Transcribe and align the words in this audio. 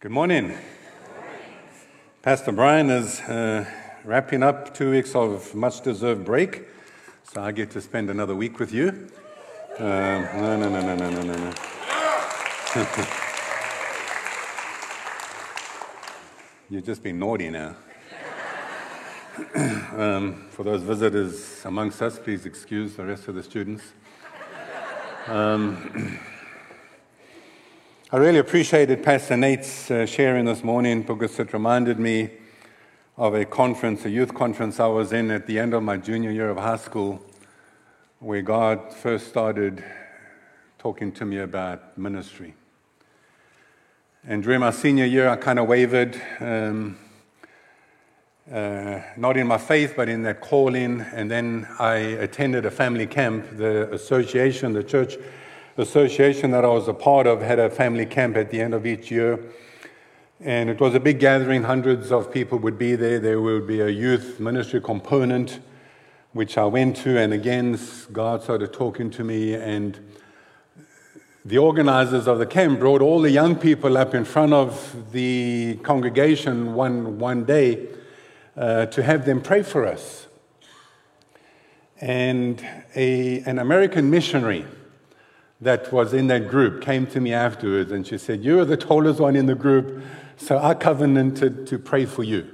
Good 0.00 0.12
morning. 0.12 0.56
Pastor 2.22 2.52
Brian 2.52 2.88
is 2.88 3.18
uh, 3.22 3.64
wrapping 4.04 4.44
up 4.44 4.72
two 4.72 4.92
weeks 4.92 5.12
of 5.16 5.52
much 5.56 5.80
deserved 5.80 6.24
break, 6.24 6.68
so 7.24 7.42
I 7.42 7.50
get 7.50 7.72
to 7.72 7.80
spend 7.80 8.08
another 8.08 8.36
week 8.36 8.60
with 8.60 8.72
you. 8.72 9.08
Uh, 9.76 9.82
no, 9.82 10.56
no, 10.56 10.68
no, 10.68 10.80
no, 10.80 10.94
no, 10.94 11.10
no, 11.10 11.22
no, 11.22 11.34
no. 11.34 11.50
You've 16.70 16.86
just 16.86 17.02
been 17.02 17.18
naughty 17.18 17.50
now. 17.50 17.74
um, 19.96 20.46
for 20.50 20.62
those 20.62 20.82
visitors 20.82 21.62
amongst 21.64 22.00
us, 22.02 22.20
please 22.20 22.46
excuse 22.46 22.94
the 22.94 23.04
rest 23.04 23.26
of 23.26 23.34
the 23.34 23.42
students. 23.42 23.82
Um, 25.26 26.20
I 28.10 28.16
really 28.16 28.38
appreciated 28.38 29.02
Pastor 29.02 29.36
Nate's 29.36 29.90
uh, 29.90 30.06
sharing 30.06 30.46
this 30.46 30.64
morning 30.64 31.02
because 31.02 31.38
it 31.38 31.52
reminded 31.52 31.98
me 31.98 32.30
of 33.18 33.34
a 33.34 33.44
conference, 33.44 34.06
a 34.06 34.08
youth 34.08 34.32
conference 34.32 34.80
I 34.80 34.86
was 34.86 35.12
in 35.12 35.30
at 35.30 35.46
the 35.46 35.58
end 35.58 35.74
of 35.74 35.82
my 35.82 35.98
junior 35.98 36.30
year 36.30 36.48
of 36.48 36.56
high 36.56 36.78
school, 36.78 37.20
where 38.20 38.40
God 38.40 38.94
first 38.94 39.28
started 39.28 39.84
talking 40.78 41.12
to 41.12 41.26
me 41.26 41.36
about 41.36 41.98
ministry. 41.98 42.54
And 44.26 44.42
during 44.42 44.60
my 44.60 44.70
senior 44.70 45.04
year, 45.04 45.28
I 45.28 45.36
kind 45.36 45.58
of 45.58 45.68
wavered, 45.68 46.18
um, 46.40 46.96
uh, 48.50 49.00
not 49.18 49.36
in 49.36 49.46
my 49.46 49.58
faith, 49.58 49.92
but 49.94 50.08
in 50.08 50.22
that 50.22 50.40
calling. 50.40 51.02
And 51.02 51.30
then 51.30 51.68
I 51.78 51.96
attended 51.96 52.64
a 52.64 52.70
family 52.70 53.06
camp, 53.06 53.58
the 53.58 53.92
association, 53.92 54.72
the 54.72 54.82
church 54.82 55.18
association 55.78 56.50
that 56.50 56.64
I 56.64 56.68
was 56.68 56.88
a 56.88 56.92
part 56.92 57.28
of 57.28 57.40
had 57.40 57.60
a 57.60 57.70
family 57.70 58.04
camp 58.04 58.36
at 58.36 58.50
the 58.50 58.60
end 58.60 58.74
of 58.74 58.84
each 58.84 59.10
year. 59.10 59.38
And 60.40 60.68
it 60.68 60.80
was 60.80 60.94
a 60.94 61.00
big 61.00 61.20
gathering, 61.20 61.62
hundreds 61.62 62.10
of 62.10 62.32
people 62.32 62.58
would 62.58 62.78
be 62.78 62.96
there. 62.96 63.18
There 63.20 63.40
would 63.40 63.66
be 63.66 63.80
a 63.80 63.88
youth 63.88 64.40
ministry 64.40 64.80
component, 64.80 65.60
which 66.32 66.58
I 66.58 66.64
went 66.64 66.96
to. 66.98 67.18
And 67.18 67.32
again, 67.32 67.78
God 68.12 68.42
started 68.42 68.72
talking 68.72 69.10
to 69.10 69.24
me. 69.24 69.54
And 69.54 69.98
the 71.44 71.58
organizers 71.58 72.26
of 72.26 72.38
the 72.38 72.46
camp 72.46 72.80
brought 72.80 73.00
all 73.00 73.20
the 73.20 73.30
young 73.30 73.56
people 73.56 73.96
up 73.96 74.14
in 74.14 74.24
front 74.24 74.52
of 74.52 75.12
the 75.12 75.78
congregation 75.82 76.74
one, 76.74 77.18
one 77.18 77.44
day 77.44 77.86
uh, 78.56 78.86
to 78.86 79.02
have 79.02 79.24
them 79.24 79.40
pray 79.40 79.62
for 79.62 79.86
us. 79.86 80.26
And 82.00 82.64
a, 82.94 83.40
an 83.40 83.58
American 83.58 84.10
missionary 84.10 84.64
that 85.60 85.92
was 85.92 86.14
in 86.14 86.28
that 86.28 86.48
group 86.48 86.82
came 86.82 87.06
to 87.08 87.20
me 87.20 87.32
afterwards 87.32 87.90
and 87.90 88.06
she 88.06 88.18
said, 88.18 88.44
You 88.44 88.60
are 88.60 88.64
the 88.64 88.76
tallest 88.76 89.20
one 89.20 89.34
in 89.36 89.46
the 89.46 89.54
group, 89.54 90.02
so 90.36 90.58
I 90.58 90.74
covenanted 90.74 91.66
to 91.66 91.78
pray 91.78 92.06
for 92.06 92.22
you. 92.22 92.48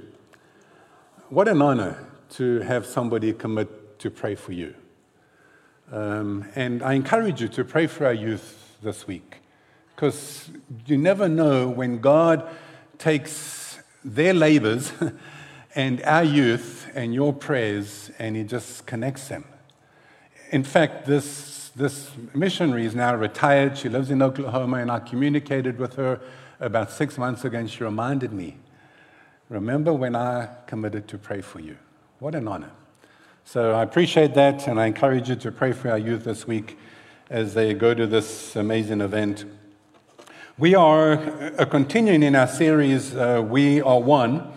What 1.29 1.47
an 1.47 1.61
honor 1.61 1.97
to 2.31 2.59
have 2.61 2.85
somebody 2.85 3.33
commit 3.33 3.99
to 3.99 4.09
pray 4.09 4.35
for 4.35 4.51
you. 4.51 4.75
Um, 5.91 6.45
and 6.55 6.81
I 6.81 6.93
encourage 6.93 7.41
you 7.41 7.47
to 7.49 7.63
pray 7.63 7.87
for 7.87 8.05
our 8.05 8.13
youth 8.13 8.77
this 8.81 9.05
week 9.05 9.37
because 9.95 10.49
you 10.85 10.97
never 10.97 11.29
know 11.29 11.67
when 11.67 11.99
God 11.99 12.49
takes 12.97 13.79
their 14.03 14.33
labors 14.33 14.91
and 15.75 16.01
our 16.03 16.23
youth 16.23 16.89
and 16.95 17.13
your 17.13 17.33
prayers 17.33 18.09
and 18.17 18.35
He 18.35 18.43
just 18.43 18.85
connects 18.85 19.27
them. 19.27 19.45
In 20.51 20.63
fact, 20.63 21.05
this 21.05 21.54
this 21.75 22.11
missionary 22.33 22.85
is 22.85 22.95
now 22.95 23.15
retired. 23.15 23.77
She 23.77 23.89
lives 23.89 24.09
in 24.09 24.21
Oklahoma, 24.21 24.77
and 24.77 24.89
I 24.89 24.99
communicated 24.99 25.77
with 25.77 25.95
her 25.95 26.21
about 26.59 26.91
six 26.91 27.17
months 27.17 27.43
ago, 27.43 27.57
and 27.57 27.69
she 27.69 27.83
reminded 27.83 28.31
me 28.31 28.57
remember 29.49 29.93
when 29.93 30.15
I 30.15 30.49
committed 30.65 31.07
to 31.09 31.17
pray 31.17 31.41
for 31.41 31.59
you? 31.59 31.77
What 32.19 32.33
an 32.33 32.47
honor. 32.47 32.71
So 33.43 33.73
I 33.73 33.83
appreciate 33.83 34.33
that, 34.33 34.67
and 34.67 34.79
I 34.79 34.87
encourage 34.87 35.29
you 35.29 35.35
to 35.35 35.51
pray 35.51 35.71
for 35.71 35.91
our 35.91 35.99
youth 35.99 36.23
this 36.23 36.47
week 36.47 36.79
as 37.29 37.53
they 37.53 37.73
go 37.73 37.93
to 37.93 38.07
this 38.07 38.55
amazing 38.55 39.01
event. 39.01 39.45
We 40.57 40.73
are 40.73 41.13
uh, 41.59 41.65
continuing 41.65 42.23
in 42.23 42.35
our 42.35 42.47
series, 42.47 43.15
uh, 43.15 43.45
We 43.47 43.81
Are 43.81 43.99
One. 43.99 44.51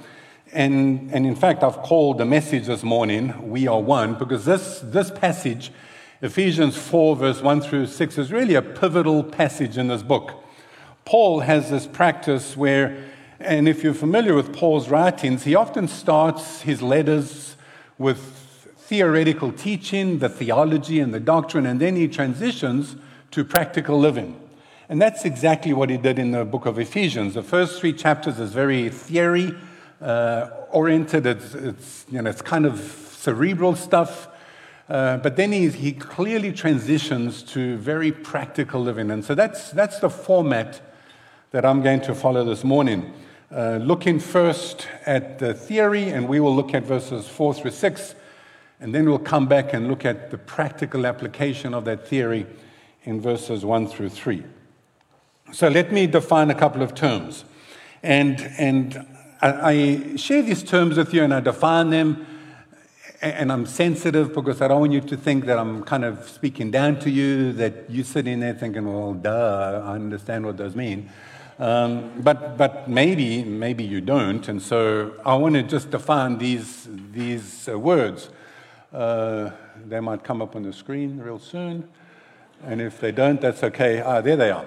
And, 0.52 1.10
and 1.12 1.26
in 1.26 1.36
fact, 1.36 1.62
I've 1.62 1.78
called 1.78 2.18
the 2.18 2.24
message 2.24 2.66
this 2.66 2.82
morning, 2.82 3.50
We 3.50 3.66
Are 3.66 3.80
One, 3.80 4.14
because 4.14 4.46
this, 4.46 4.80
this 4.82 5.10
passage 5.10 5.70
Ephesians 6.20 6.76
4, 6.76 7.14
verse 7.14 7.40
1 7.42 7.60
through 7.60 7.86
6 7.86 8.18
is 8.18 8.32
really 8.32 8.56
a 8.56 8.62
pivotal 8.62 9.22
passage 9.22 9.78
in 9.78 9.86
this 9.86 10.02
book. 10.02 10.42
Paul 11.04 11.40
has 11.40 11.70
this 11.70 11.86
practice 11.86 12.56
where, 12.56 13.04
and 13.38 13.68
if 13.68 13.84
you're 13.84 13.94
familiar 13.94 14.34
with 14.34 14.52
Paul's 14.52 14.88
writings, 14.88 15.44
he 15.44 15.54
often 15.54 15.86
starts 15.86 16.62
his 16.62 16.82
letters 16.82 17.54
with 17.98 18.18
theoretical 18.78 19.52
teaching, 19.52 20.18
the 20.18 20.28
theology 20.28 20.98
and 20.98 21.14
the 21.14 21.20
doctrine, 21.20 21.66
and 21.66 21.78
then 21.78 21.94
he 21.94 22.08
transitions 22.08 22.96
to 23.30 23.44
practical 23.44 23.96
living. 23.96 24.40
And 24.88 25.00
that's 25.00 25.24
exactly 25.24 25.72
what 25.72 25.88
he 25.88 25.98
did 25.98 26.18
in 26.18 26.32
the 26.32 26.44
book 26.44 26.66
of 26.66 26.80
Ephesians. 26.80 27.34
The 27.34 27.44
first 27.44 27.78
three 27.78 27.92
chapters 27.92 28.40
is 28.40 28.52
very 28.52 28.88
theory 28.90 29.54
uh, 30.02 30.48
oriented, 30.70 31.26
it's, 31.26 31.54
it's, 31.54 32.06
you 32.10 32.20
know, 32.20 32.28
it's 32.28 32.42
kind 32.42 32.66
of 32.66 32.80
cerebral 32.80 33.76
stuff. 33.76 34.28
Uh, 34.88 35.18
but 35.18 35.36
then 35.36 35.52
he, 35.52 35.68
he 35.68 35.92
clearly 35.92 36.50
transitions 36.50 37.42
to 37.42 37.76
very 37.76 38.10
practical 38.10 38.80
living. 38.80 39.10
And 39.10 39.24
so 39.24 39.34
that's, 39.34 39.70
that's 39.70 40.00
the 40.00 40.08
format 40.08 40.80
that 41.50 41.64
I'm 41.64 41.82
going 41.82 42.00
to 42.02 42.14
follow 42.14 42.44
this 42.44 42.64
morning. 42.64 43.12
Uh, 43.50 43.78
looking 43.82 44.18
first 44.18 44.86
at 45.04 45.38
the 45.38 45.52
theory, 45.54 46.08
and 46.10 46.28
we 46.28 46.40
will 46.40 46.54
look 46.54 46.74
at 46.74 46.84
verses 46.84 47.26
4 47.26 47.54
through 47.54 47.70
6, 47.70 48.14
and 48.80 48.94
then 48.94 49.06
we'll 49.06 49.18
come 49.18 49.46
back 49.46 49.74
and 49.74 49.88
look 49.88 50.04
at 50.04 50.30
the 50.30 50.38
practical 50.38 51.06
application 51.06 51.74
of 51.74 51.84
that 51.84 52.06
theory 52.06 52.46
in 53.04 53.20
verses 53.20 53.64
1 53.64 53.88
through 53.88 54.10
3. 54.10 54.44
So 55.52 55.68
let 55.68 55.92
me 55.92 56.06
define 56.06 56.50
a 56.50 56.54
couple 56.54 56.82
of 56.82 56.94
terms. 56.94 57.44
And, 58.02 58.40
and 58.58 59.06
I, 59.40 59.52
I 59.52 60.16
share 60.16 60.42
these 60.42 60.62
terms 60.62 60.96
with 60.96 61.12
you 61.12 61.24
and 61.24 61.32
I 61.32 61.40
define 61.40 61.90
them 61.90 62.26
and 63.20 63.50
I'm 63.50 63.66
sensitive 63.66 64.32
because 64.32 64.62
I 64.62 64.68
don't 64.68 64.80
want 64.80 64.92
you 64.92 65.00
to 65.00 65.16
think 65.16 65.46
that 65.46 65.58
I'm 65.58 65.82
kind 65.82 66.04
of 66.04 66.28
speaking 66.28 66.70
down 66.70 67.00
to 67.00 67.10
you, 67.10 67.52
that 67.54 67.90
you're 67.90 68.04
sitting 68.04 68.40
there 68.40 68.54
thinking, 68.54 68.86
well, 68.86 69.12
duh, 69.12 69.82
I 69.84 69.94
understand 69.94 70.46
what 70.46 70.56
those 70.56 70.76
mean. 70.76 71.10
Um, 71.58 72.12
but, 72.22 72.56
but 72.56 72.88
maybe, 72.88 73.42
maybe 73.42 73.82
you 73.82 74.00
don't. 74.00 74.46
And 74.48 74.62
so 74.62 75.14
I 75.26 75.34
want 75.34 75.54
to 75.56 75.64
just 75.64 75.90
define 75.90 76.38
these, 76.38 76.86
these 77.10 77.68
uh, 77.68 77.76
words. 77.76 78.30
Uh, 78.92 79.50
they 79.86 79.98
might 79.98 80.22
come 80.22 80.40
up 80.40 80.54
on 80.54 80.62
the 80.62 80.72
screen 80.72 81.18
real 81.18 81.40
soon. 81.40 81.88
And 82.64 82.80
if 82.80 83.00
they 83.00 83.10
don't, 83.10 83.40
that's 83.40 83.64
okay. 83.64 84.00
Ah, 84.00 84.20
there 84.20 84.36
they 84.36 84.50
are. 84.50 84.66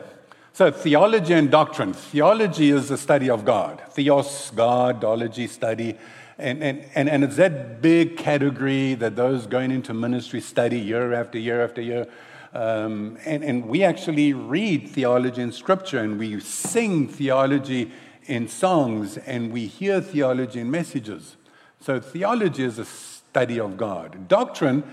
So, 0.54 0.70
theology 0.70 1.34
and 1.34 1.50
doctrine. 1.50 1.94
Theology 1.94 2.72
is 2.72 2.90
the 2.90 2.98
study 2.98 3.30
of 3.30 3.46
God. 3.46 3.82
Theos, 3.92 4.52
God, 4.54 5.02
ology, 5.06 5.48
study. 5.48 5.98
And, 6.38 6.64
and, 6.64 6.86
and, 6.96 7.10
and 7.10 7.24
it's 7.24 7.36
that 7.36 7.82
big 7.82 8.18
category 8.18 8.96
that 8.96 9.16
those 9.16 9.48
going 9.48 9.72
into 9.72 9.94
ministry 9.94 10.42
study 10.42 10.80
year 10.80 11.14
after 11.14 11.38
year 11.38 11.64
after 11.64 11.82
year. 11.82 12.08
Um, 12.54 13.18
and, 13.26 13.44
and 13.44 13.68
we 13.68 13.84
actually 13.84 14.34
read 14.34 14.90
theology 14.90 15.42
in 15.42 15.52
scripture 15.52 16.00
and 16.00 16.20
we 16.20 16.40
sing 16.40 17.08
theology 17.08 17.92
in 18.26 18.48
songs 18.48 19.18
and 19.18 19.52
we 19.52 19.68
hear 19.68 20.02
theology 20.02 20.60
in 20.60 20.70
messages. 20.70 21.38
So 21.80 22.00
theology 22.00 22.64
is 22.64 22.78
a 22.78 22.86
study 22.86 23.60
of 23.60 23.78
God. 23.78 24.28
Doctrine 24.28 24.84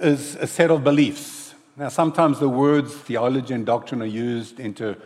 is 0.00 0.36
a 0.36 0.46
set 0.46 0.70
of 0.70 0.82
beliefs. 0.82 1.54
Now, 1.76 1.88
sometimes 1.88 2.38
the 2.38 2.48
words 2.48 2.94
theology 2.94 3.54
and 3.54 3.64
doctrine 3.64 4.02
are 4.02 4.06
used 4.06 4.60
into, 4.60 4.96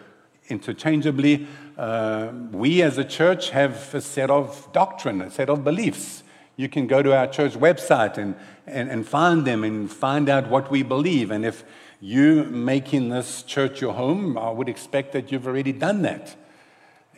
interchangeably. 0.49 1.47
Uh, 1.77 2.33
we 2.53 2.81
as 2.81 2.97
a 2.97 3.05
church 3.05 3.51
have 3.51 3.95
a 3.95 4.01
set 4.01 4.31
of 4.31 4.69
doctrine, 4.73 5.21
a 5.21 5.31
set 5.31 5.51
of 5.51 5.63
beliefs. 5.63 6.23
You 6.57 6.71
can 6.71 6.87
go 6.87 7.03
to 7.03 7.15
our 7.15 7.27
church 7.27 7.53
website 7.53 8.17
and, 8.17 8.35
and, 8.67 8.91
and 8.91 9.07
find 9.07 9.47
them 9.47 9.63
and 9.63 9.91
find 9.91 10.31
out 10.31 10.49
what 10.49 10.71
we 10.71 10.83
believe. 10.83 11.31
And 11.31 11.45
if 11.45 11.65
you 12.01 12.45
making 12.45 13.11
this 13.11 13.43
church 13.43 13.83
your 13.83 13.93
home, 13.93 14.39
I 14.39 14.51
would 14.51 14.71
expect 14.71 15.13
that 15.13 15.31
you've 15.31 15.47
already 15.47 15.73
done 15.73 16.01
that 16.03 16.35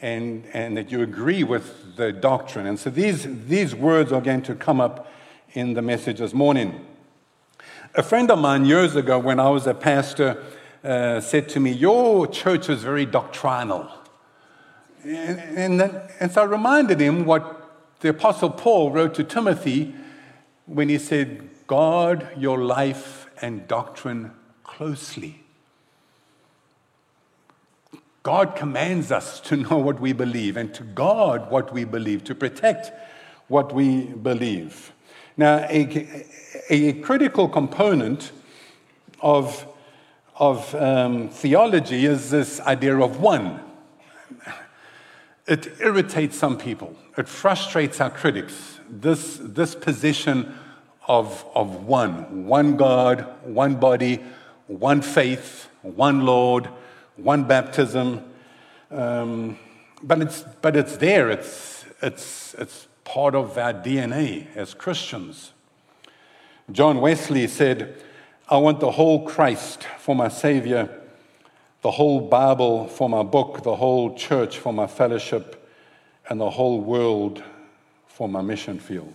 and, 0.03 0.45
and 0.53 0.77
that 0.77 0.91
you 0.91 1.03
agree 1.03 1.45
with 1.45 1.97
the 1.97 2.11
doctrine. 2.13 2.67
And 2.67 2.81
so 2.81 2.91
these, 2.91 3.27
these 3.47 3.77
words 3.77 4.11
are 4.11 4.21
going 4.21 4.43
to 4.43 4.57
come 4.57 4.81
up 4.81 5.07
in 5.53 5.75
the 5.75 5.83
message 5.83 6.19
this 6.19 6.35
morning. 6.35 6.85
A 7.95 8.03
friend 8.03 8.29
of 8.29 8.41
mine 8.41 8.65
years 8.65 8.97
ago, 8.97 9.21
when 9.21 9.39
I 9.39 9.51
was 9.51 9.69
a 9.69 9.75
pastor, 9.75 10.43
uh, 10.83 11.21
said 11.21 11.49
to 11.51 11.61
me, 11.61 11.73
Your 11.73 12.27
church 12.27 12.69
is 12.69 12.83
very 12.83 13.07
doctrinal. 13.07 13.91
And, 15.05 15.41
and, 15.57 15.81
then, 15.81 16.03
and 16.21 16.33
so 16.33 16.43
I 16.43 16.45
reminded 16.45 17.01
him 17.01 17.25
what 17.25 17.99
the 18.01 18.11
Apostle 18.11 18.51
Paul 18.51 18.91
wrote 18.91 19.15
to 19.15 19.25
Timothy 19.25 19.95
when 20.67 20.89
he 20.89 20.99
said, 20.99 21.49
Guard 21.67 22.29
your 22.37 22.59
life 22.59 23.27
and 23.43 23.69
doctrine 23.69 24.33
closely. 24.65 25.43
God 28.23 28.57
commands 28.57 29.11
us 29.13 29.41
to 29.41 29.57
know 29.69 29.79
what 29.79 30.01
we 30.01 30.13
believe 30.13 30.57
and 30.57 30.73
to 30.75 30.83
guard 30.83 31.51
what 31.51 31.73
we 31.73 31.85
believe, 31.85 32.25
to 32.25 32.35
protect 32.35 32.93
what 33.49 33.73
we 33.73 34.03
believe. 34.03 34.93
Now, 35.37 35.59
a, 35.69 36.27
a 36.69 36.93
critical 36.95 37.49
component 37.49 38.33
of, 39.21 39.67
of 40.37 40.75
um, 40.75 41.29
theology 41.29 42.05
is 42.07 42.31
this 42.31 42.61
idea 42.61 42.99
of 42.99 43.21
one. 43.21 43.61
It 45.49 45.81
irritates 45.81 46.37
some 46.37 46.59
people, 46.59 46.95
it 47.17 47.27
frustrates 47.27 48.01
our 48.01 48.11
critics. 48.11 48.79
This, 48.91 49.39
this 49.41 49.75
position 49.75 50.55
of, 51.07 51.45
of 51.55 51.85
one 51.87 52.47
one 52.47 52.77
God, 52.77 53.27
one 53.45 53.77
body, 53.77 54.21
one 54.67 55.01
faith, 55.01 55.69
one 55.83 56.27
Lord, 56.27 56.69
one 57.17 57.45
baptism. 57.45 58.23
Um, 58.91 59.59
but, 60.03 60.21
it's, 60.21 60.45
but 60.61 60.77
it's 60.77 60.99
there, 60.99 61.31
it's, 61.31 61.87
it's, 62.03 62.55
it's 62.55 62.87
part 63.05 63.35
of 63.35 63.57
our 63.57 63.73
DNA 63.73 64.55
as 64.55 64.75
Christians. 64.75 65.53
John 66.71 67.01
Wesley 67.01 67.47
said, 67.47 68.03
I 68.51 68.59
want 68.59 68.81
the 68.81 68.91
whole 68.91 69.27
Christ 69.27 69.85
for 69.99 70.15
my 70.15 70.29
Savior, 70.29 71.01
the 71.83 71.91
whole 71.91 72.21
Bible 72.21 72.89
for 72.89 73.09
my 73.09 73.23
book, 73.23 73.63
the 73.63 73.77
whole 73.77 74.15
church 74.17 74.59
for 74.59 74.73
my 74.73 74.87
fellowship, 74.87 75.69
and 76.29 76.41
the 76.41 76.51
whole 76.51 76.81
world 76.81 77.43
for 78.07 78.29
my 78.29 78.43
mission 78.43 78.79
field. 78.79 79.15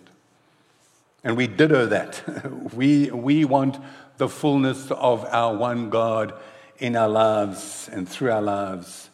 And 1.23 1.37
we 1.37 1.47
ditto 1.47 1.85
that. 1.87 2.73
we, 2.73 3.11
we 3.11 3.45
want 3.45 3.77
the 4.17 4.29
fullness 4.29 4.91
of 4.91 5.25
our 5.25 5.55
one 5.55 5.89
God 5.89 6.33
in 6.79 6.95
our 6.95 7.09
lives 7.09 7.89
and 7.91 8.07
through 8.07 8.31
our 8.31 8.41
lives 8.41 9.09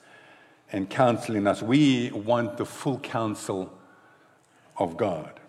and 0.72 0.90
counseling 0.90 1.48
us. 1.48 1.62
We 1.62 2.12
want 2.12 2.58
the 2.58 2.66
full 2.66 3.00
counsel 3.00 3.74
of 4.78 4.98
God. 4.98 5.40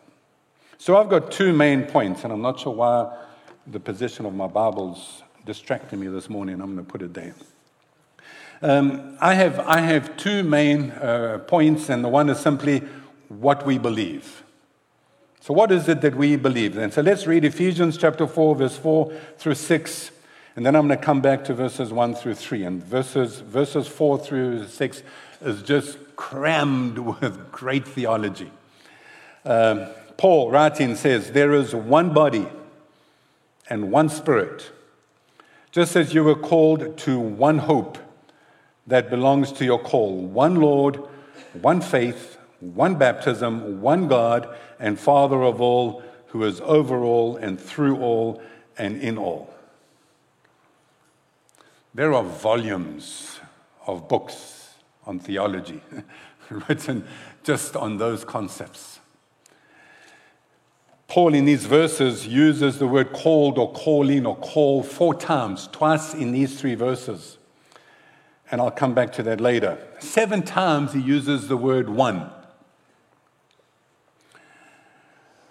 So 0.79 0.97
I've 0.97 1.11
got 1.11 1.31
two 1.31 1.53
main 1.53 1.85
points, 1.85 2.25
and 2.25 2.33
I'm 2.33 2.41
not 2.41 2.59
sure 2.61 2.75
why 2.75 3.17
the 3.67 3.81
position 3.81 4.25
of 4.25 4.35
my 4.35 4.47
Bible's 4.47 5.23
distracting 5.45 6.01
me 6.01 6.09
this 6.09 6.31
morning. 6.31 6.61
I'm 6.61 6.75
going 6.75 6.85
to 6.85 6.91
put 6.91 7.03
it 7.03 7.13
there. 7.13 7.35
Um, 8.63 9.17
I, 9.21 9.35
have, 9.35 9.59
I 9.61 9.81
have 9.81 10.19
two 10.19 10.43
main 10.43 10.91
uh, 10.91 11.39
points, 11.47 11.89
and 11.89 12.05
the 12.05 12.09
one 12.09 12.29
is 12.29 12.39
simply 12.39 12.83
what 13.29 13.65
we 13.65 13.79
believe. 13.79 14.43
So, 15.41 15.55
what 15.55 15.73
is 15.73 15.89
it 15.89 16.03
that 16.03 16.15
we 16.15 16.37
believe 16.37 16.75
then? 16.75 16.93
So, 16.93 17.01
let's 17.01 17.27
read 17.27 17.47
Ephesians 17.47 17.97
chapter 17.97 18.27
4, 18.27 18.57
verse 18.57 18.77
4 18.77 19.15
through 19.39 19.55
6, 19.55 20.11
and 20.57 20.67
then 20.67 20.77
I'm 20.77 20.89
going 20.89 20.99
to 20.99 21.03
come 21.03 21.23
back 21.23 21.43
to 21.45 21.55
verses 21.55 21.91
1 21.91 22.15
through 22.17 22.35
3. 22.35 22.65
And 22.65 22.85
verses, 22.85 23.41
verses 23.41 23.89
4 23.89 24.19
through 24.19 24.67
6 24.67 25.03
is 25.41 25.63
just 25.63 25.97
crammed 26.17 26.99
with 27.21 27.51
great 27.51 27.89
theology. 27.89 28.51
Um, 29.47 29.87
Paul, 30.19 30.51
writing, 30.51 30.97
says, 30.97 31.33
There 31.33 31.55
is 31.55 31.75
one 31.75 32.13
body 32.13 32.47
and 33.71 33.91
one 33.91 34.11
spirit, 34.11 34.71
just 35.71 35.97
as 35.97 36.13
you 36.13 36.25
were 36.25 36.35
called 36.35 36.99
to 36.99 37.19
one 37.19 37.57
hope 37.57 37.97
that 38.91 39.09
belongs 39.09 39.53
to 39.53 39.65
your 39.65 39.79
call 39.79 40.17
one 40.27 40.57
Lord, 40.57 41.01
one 41.61 41.81
faith, 41.81 42.39
one 42.61 42.97
baptism, 42.97 43.81
one 43.81 44.09
God, 44.09 44.55
and 44.79 44.99
Father 44.99 45.43
of 45.43 45.61
all, 45.61 46.03
who 46.29 46.45
is 46.45 46.61
over 46.61 47.03
all 47.03 47.37
and 47.37 47.59
through 47.59 47.99
all 47.99 48.43
and 48.77 49.01
in 49.01 49.17
all. 49.17 49.53
There 51.95 52.13
are 52.13 52.23
volumes 52.23 53.41
of 53.87 54.09
books 54.09 54.75
on 55.07 55.19
theology 55.19 55.81
written 56.51 57.05
just 57.43 57.77
on 57.77 57.99
those 57.99 58.25
concepts. 58.25 59.01
Paul, 61.09 61.35
in 61.35 61.45
these 61.45 61.67
verses, 61.67 62.27
uses 62.27 62.79
the 62.79 62.87
word 62.87 63.13
called 63.13 63.59
or 63.59 63.73
calling 63.73 64.27
or 64.27 64.37
call 64.37 64.85
four 64.85 65.15
times, 65.15 65.69
twice 65.73 66.15
in 66.15 66.31
these 66.31 66.61
three 66.61 66.77
verses. 66.77 67.39
And 68.51 68.61
I'll 68.61 68.71
come 68.71 68.95
back 68.95 69.13
to 69.13 69.23
that 69.25 69.41
later. 69.41 69.79
Seven 70.01 70.43
times 70.43 70.93
he 70.93 71.01
uses 71.01 71.49
the 71.49 71.57
word 71.57 71.89
one. 71.89 72.31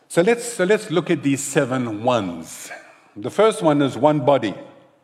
So 0.08 0.22
let's, 0.22 0.44
so 0.44 0.64
let's 0.64 0.90
look 0.90 1.10
at 1.10 1.24
these 1.24 1.42
seven 1.42 2.04
ones. 2.04 2.72
The 3.16 3.30
first 3.30 3.62
one 3.62 3.82
is 3.82 3.96
one 3.96 4.26
body. 4.26 4.56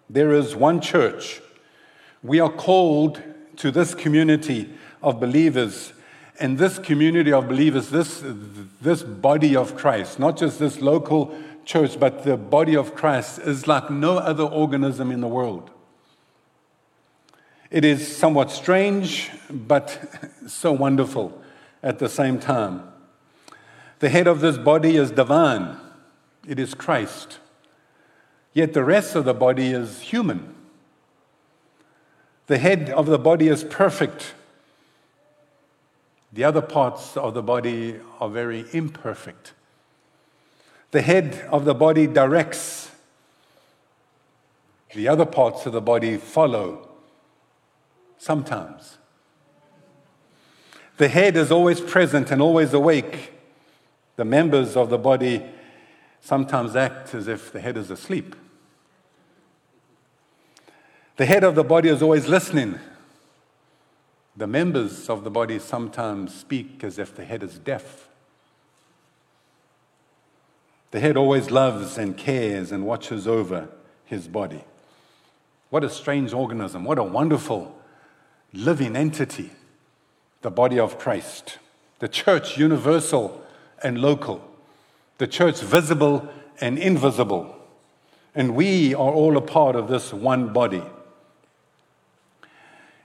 There 0.10 0.34
is 0.34 0.56
one 0.56 0.82
church. 0.82 1.42
We 2.24 2.40
are 2.40 2.52
called 2.52 3.22
to 3.58 3.72
this 3.72 3.94
community 3.94 4.74
of 5.02 5.20
believers 5.20 5.94
and 6.40 6.58
this 6.58 6.80
community 6.80 7.32
of 7.32 7.48
believers, 7.48 7.90
this, 7.90 8.24
this 8.82 9.04
body 9.04 9.56
of 9.56 9.78
Christ, 9.78 10.20
not 10.20 10.38
just 10.38 10.60
this 10.60 10.82
local 10.82 11.38
church, 11.64 12.00
but 12.00 12.24
the 12.24 12.36
body 12.36 12.76
of 12.76 12.94
Christ, 12.94 13.40
is 13.40 13.68
like 13.68 13.90
no 13.90 14.18
other 14.18 14.44
organism 14.44 15.12
in 15.12 15.22
the 15.22 15.28
world. 15.28 15.70
It 17.75 17.83
is 17.83 18.16
somewhat 18.16 18.51
strange, 18.51 19.31
but 19.50 20.00
so 20.48 20.72
wonderful 20.72 21.42
at 21.83 22.00
the 22.00 22.07
same 22.07 22.39
time. 22.39 22.83
The 24.00 24.07
head 24.07 24.27
of 24.27 24.39
this 24.39 24.57
body 24.57 24.95
is 24.95 25.12
divine, 25.12 25.75
it 26.48 26.57
is 26.57 26.74
Christ. 26.74 27.39
Yet 28.54 28.72
the 28.72 28.86
rest 28.86 29.18
of 29.18 29.25
the 29.25 29.33
body 29.33 29.72
is 29.72 30.00
human. 30.00 30.56
The 32.48 32.60
head 32.60 32.92
of 32.92 33.07
the 33.07 33.19
body 33.19 33.50
is 33.50 33.66
perfect 33.66 34.33
the 36.31 36.44
other 36.44 36.62
parts 36.62 37.16
of 37.16 37.33
the 37.33 37.42
body 37.42 37.95
are 38.19 38.30
very 38.30 38.66
imperfect. 38.74 39.54
The 40.92 41.01
head 41.01 41.45
of 41.50 41.63
the 41.63 41.74
body 41.74 42.07
directs, 42.07 42.92
the 44.94 45.07
other 45.07 45.25
parts 45.25 45.66
of 45.66 45.74
the 45.74 45.81
body 45.81 46.18
follow 46.18 46.85
sometimes. 48.25 48.98
The 50.98 51.10
head 51.10 51.38
is 51.38 51.51
always 51.51 51.80
present 51.80 52.31
and 52.31 52.42
always 52.42 52.74
awake. 52.74 53.33
The 54.16 54.25
members 54.25 54.75
of 54.75 54.89
the 54.89 54.98
body 54.98 55.45
sometimes 56.22 56.75
act 56.75 57.13
as 57.13 57.27
if 57.27 57.51
the 57.51 57.60
head 57.60 57.77
is 57.77 57.92
asleep. 57.92 58.36
The 61.18 61.27
head 61.27 61.44
of 61.44 61.54
the 61.54 61.63
body 61.63 61.89
is 61.89 62.01
always 62.01 62.27
listening 62.27 62.80
the 64.36 64.48
members 64.48 65.07
of 65.07 65.24
the 65.24 65.30
body 65.30 65.60
sometimes 65.60 66.33
speak 66.33 66.83
as 66.83 66.98
if 66.98 67.16
the 67.16 67.25
head 67.25 67.44
is 67.44 67.60
deaf. 67.60 68.10
The 70.89 71.00
head 71.00 71.15
always 71.15 71.51
loves 71.51 72.00
and 72.00 72.17
cares 72.17 72.72
and 72.72 72.88
watches 72.88 73.27
over 73.27 73.70
his 74.03 74.27
body. 74.27 74.63
What 75.70 75.84
a 75.84 75.89
strange 75.89 76.34
organism. 76.34 76.84
What 76.86 76.98
a 76.98 77.03
wonderful 77.03 77.79
living 78.56 78.96
entity, 78.96 79.52
the 80.42 80.52
body 80.52 80.80
of 80.80 80.98
Christ. 80.98 81.60
The 82.00 82.08
church, 82.08 82.58
universal 82.58 83.44
and 83.84 84.00
local. 84.00 84.42
The 85.18 85.28
church, 85.28 85.62
visible 85.62 86.28
and 86.60 86.78
invisible. 86.78 87.56
And 88.34 88.56
we 88.56 88.94
are 88.94 89.12
all 89.12 89.38
a 89.38 89.42
part 89.42 89.76
of 89.76 89.88
this 89.88 90.14
one 90.14 90.52
body. 90.52 90.84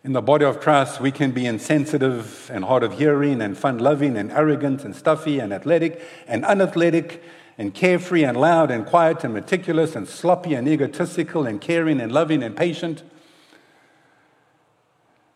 In 0.02 0.12
the 0.12 0.23
body 0.23 0.45
of 0.45 0.61
Christ, 0.61 1.00
we 1.00 1.12
can 1.12 1.30
be 1.30 1.47
insensitive 1.47 2.50
and 2.52 2.64
hard 2.64 2.83
of 2.83 2.99
hearing 2.99 3.42
and 3.42 3.57
fun 3.57 3.78
loving 3.78 4.16
and 4.16 4.33
arrogant 4.33 4.85
and 4.85 4.97
stuffy 4.97 5.38
and 5.38 5.52
athletic 5.52 6.02
and 6.26 6.45
unathletic 6.45 7.23
and 7.59 7.75
carefree 7.75 8.25
and 8.25 8.40
loud 8.40 8.71
and 8.71 8.87
quiet 8.87 9.23
and 9.25 9.35
meticulous 9.35 9.95
and 9.95 10.09
sloppy 10.09 10.54
and 10.54 10.66
egotistical 10.66 11.47
and 11.47 11.61
caring 11.61 12.00
and 12.00 12.11
loving 12.11 12.42
and 12.42 12.57
patient. 12.57 13.02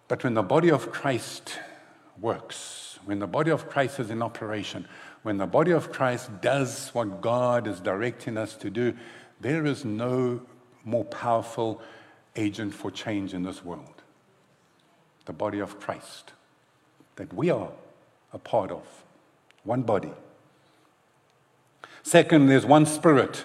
But 0.08 0.22
when 0.24 0.34
the 0.34 0.42
body 0.42 0.70
of 0.70 0.92
Christ 0.92 1.58
works, 2.20 2.98
when 3.04 3.18
the 3.18 3.26
body 3.26 3.50
of 3.50 3.68
Christ 3.68 4.00
is 4.00 4.10
in 4.10 4.22
operation, 4.22 4.86
when 5.22 5.38
the 5.38 5.46
body 5.46 5.70
of 5.72 5.92
Christ 5.92 6.30
does 6.40 6.90
what 6.90 7.20
God 7.20 7.66
is 7.66 7.80
directing 7.80 8.36
us 8.36 8.54
to 8.56 8.70
do, 8.70 8.94
there 9.40 9.64
is 9.66 9.84
no 9.84 10.42
more 10.84 11.04
powerful 11.04 11.80
agent 12.36 12.74
for 12.74 12.90
change 12.90 13.32
in 13.32 13.42
this 13.42 13.64
world 13.64 14.02
the 15.24 15.32
body 15.32 15.58
of 15.58 15.80
Christ 15.80 16.32
that 17.16 17.32
we 17.32 17.50
are 17.50 17.70
a 18.32 18.38
part 18.38 18.70
of, 18.70 19.04
one 19.62 19.82
body. 19.82 20.12
Second, 22.02 22.48
there's 22.48 22.66
one 22.66 22.84
spirit. 22.84 23.44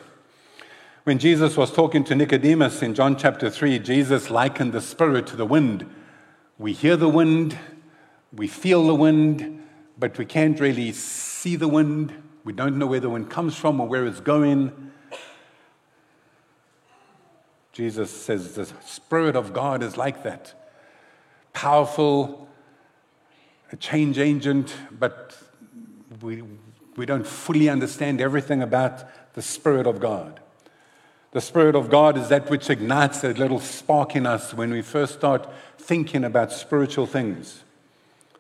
When 1.04 1.20
Jesus 1.20 1.56
was 1.56 1.72
talking 1.72 2.04
to 2.06 2.16
Nicodemus 2.16 2.82
in 2.82 2.94
John 2.94 3.16
chapter 3.16 3.50
3, 3.50 3.80
Jesus 3.80 4.30
likened 4.30 4.74
the 4.74 4.82
spirit 4.82 5.28
to 5.28 5.36
the 5.36 5.46
wind. 5.46 5.90
We 6.60 6.74
hear 6.74 6.98
the 6.98 7.08
wind, 7.08 7.58
we 8.34 8.48
feel 8.48 8.86
the 8.86 8.94
wind, 8.94 9.66
but 9.98 10.18
we 10.18 10.26
can't 10.26 10.60
really 10.60 10.92
see 10.92 11.56
the 11.56 11.70
wind. 11.70 12.14
We 12.44 12.52
don't 12.52 12.78
know 12.78 12.86
where 12.86 13.00
the 13.00 13.10
wind 13.10 13.30
comes 13.30 13.56
from 13.56 13.80
or 13.80 13.88
where 13.88 14.06
it's 14.06 14.20
going. 14.20 14.92
Jesus 17.72 18.12
says 18.12 18.56
the 18.56 18.66
Spirit 18.86 19.38
of 19.38 19.54
God 19.54 19.82
is 19.82 19.96
like 19.96 20.24
that. 20.24 20.54
powerful, 21.54 22.50
a 23.72 23.78
change 23.78 24.18
agent, 24.20 24.76
but 24.92 25.38
we, 26.22 26.44
we 26.98 27.06
don't 27.06 27.26
fully 27.26 27.70
understand 27.70 28.20
everything 28.20 28.62
about 28.62 29.34
the 29.34 29.42
Spirit 29.42 29.88
of 29.88 30.02
God. 30.02 30.42
The 31.32 31.42
Spirit 31.42 31.76
of 31.76 31.92
God 31.92 32.18
is 32.18 32.30
that 32.30 32.50
which 32.50 32.72
ignites 32.72 33.24
a 33.24 33.34
little 33.34 33.60
spark 33.60 34.16
in 34.16 34.26
us 34.26 34.54
when 34.54 34.72
we 34.72 34.82
first 34.82 35.14
start 35.14 35.48
thinking 35.78 36.24
about 36.24 36.52
spiritual 36.52 37.06
things. 37.06 37.64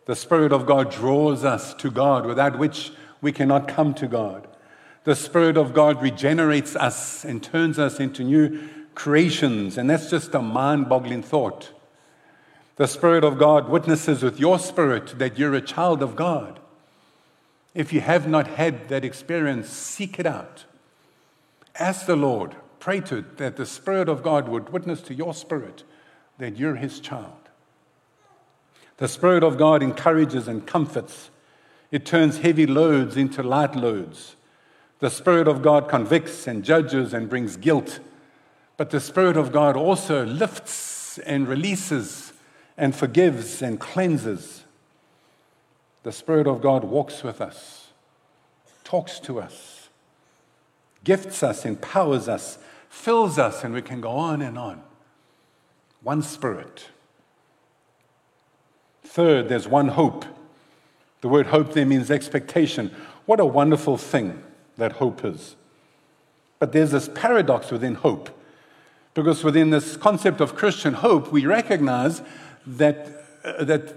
The 0.05 0.15
Spirit 0.15 0.51
of 0.51 0.65
God 0.65 0.91
draws 0.91 1.45
us 1.45 1.75
to 1.75 1.91
God, 1.91 2.25
without 2.25 2.57
which 2.57 2.91
we 3.21 3.31
cannot 3.31 3.67
come 3.67 3.93
to 3.93 4.07
God. 4.07 4.47
The 5.03 5.15
Spirit 5.15 5.55
of 5.55 5.73
God 5.73 6.01
regenerates 6.01 6.75
us 6.75 7.23
and 7.23 7.43
turns 7.43 7.77
us 7.77 7.99
into 7.99 8.23
new 8.23 8.67
creations, 8.95 9.77
and 9.77 9.87
that's 9.87 10.09
just 10.09 10.33
a 10.33 10.41
mind 10.41 10.89
boggling 10.89 11.21
thought. 11.21 11.71
The 12.77 12.87
Spirit 12.87 13.23
of 13.23 13.37
God 13.37 13.69
witnesses 13.69 14.23
with 14.23 14.39
your 14.39 14.57
spirit 14.57 15.19
that 15.19 15.37
you're 15.37 15.53
a 15.53 15.61
child 15.61 16.01
of 16.01 16.15
God. 16.15 16.59
If 17.75 17.93
you 17.93 18.01
have 18.01 18.27
not 18.27 18.47
had 18.47 18.89
that 18.89 19.05
experience, 19.05 19.69
seek 19.69 20.17
it 20.17 20.25
out. 20.25 20.65
Ask 21.75 22.07
the 22.07 22.15
Lord, 22.15 22.55
pray 22.79 23.01
to 23.01 23.25
that 23.37 23.57
the 23.57 23.65
Spirit 23.65 24.09
of 24.09 24.23
God 24.23 24.47
would 24.47 24.69
witness 24.69 25.01
to 25.01 25.13
your 25.13 25.33
spirit 25.33 25.83
that 26.37 26.57
you're 26.57 26.75
His 26.75 26.99
child. 26.99 27.49
The 28.97 29.07
Spirit 29.07 29.43
of 29.43 29.57
God 29.57 29.81
encourages 29.81 30.47
and 30.47 30.65
comforts. 30.65 31.29
It 31.91 32.05
turns 32.05 32.39
heavy 32.39 32.67
loads 32.67 33.15
into 33.15 33.41
light 33.41 33.75
loads. 33.75 34.35
The 34.99 35.09
Spirit 35.09 35.47
of 35.47 35.61
God 35.61 35.87
convicts 35.87 36.47
and 36.47 36.63
judges 36.63 37.13
and 37.13 37.29
brings 37.29 37.55
guilt. 37.55 37.99
But 38.75 38.89
the 38.89 38.99
Spirit 38.99 39.37
of 39.37 39.51
God 39.51 39.77
also 39.77 40.25
lifts 40.25 41.17
and 41.19 41.47
releases 41.47 42.33
and 42.77 42.95
forgives 42.95 43.61
and 43.61 43.79
cleanses. 43.79 44.63
The 46.03 46.11
Spirit 46.11 46.47
of 46.47 46.61
God 46.61 46.83
walks 46.83 47.23
with 47.23 47.41
us, 47.41 47.87
talks 48.83 49.19
to 49.21 49.39
us, 49.39 49.89
gifts 51.03 51.43
us, 51.43 51.65
empowers 51.65 52.27
us, 52.27 52.57
fills 52.89 53.39
us, 53.39 53.63
and 53.63 53.73
we 53.73 53.81
can 53.81 54.01
go 54.01 54.11
on 54.11 54.41
and 54.41 54.57
on. 54.57 54.83
One 56.03 56.21
Spirit. 56.21 56.87
Third, 59.03 59.49
there's 59.49 59.67
one 59.67 59.89
hope. 59.89 60.25
The 61.21 61.29
word 61.29 61.47
hope 61.47 61.73
there 61.73 61.85
means 61.85 62.11
expectation. 62.11 62.93
What 63.25 63.39
a 63.39 63.45
wonderful 63.45 63.97
thing 63.97 64.43
that 64.77 64.93
hope 64.93 65.25
is. 65.25 65.55
But 66.59 66.73
there's 66.73 66.91
this 66.91 67.09
paradox 67.13 67.71
within 67.71 67.95
hope. 67.95 68.29
Because 69.13 69.43
within 69.43 69.71
this 69.71 69.97
concept 69.97 70.39
of 70.39 70.55
Christian 70.55 70.93
hope, 70.93 71.31
we 71.31 71.45
recognize 71.45 72.21
that, 72.65 73.09
uh, 73.43 73.63
that 73.63 73.95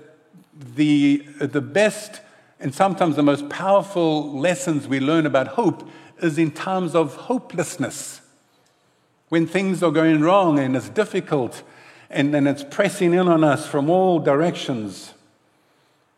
the, 0.75 1.19
the 1.39 1.61
best 1.61 2.21
and 2.59 2.75
sometimes 2.75 3.17
the 3.17 3.23
most 3.23 3.49
powerful 3.49 4.39
lessons 4.39 4.89
we 4.89 5.01
learn 5.01 5.27
about 5.27 5.49
hope 5.49 5.89
is 6.23 6.39
in 6.39 6.53
times 6.53 6.95
of 6.95 7.17
hopelessness. 7.17 8.22
When 9.33 9.47
things 9.47 9.83
are 9.83 9.91
going 9.91 10.21
wrong 10.21 10.59
and 10.59 10.77
it's 10.77 10.91
difficult 10.91 11.63
and, 12.11 12.35
and 12.35 12.47
it's 12.47 12.63
pressing 12.63 13.15
in 13.15 13.29
on 13.29 13.43
us 13.43 13.67
from 13.67 13.89
all 13.89 14.19
directions, 14.19 15.15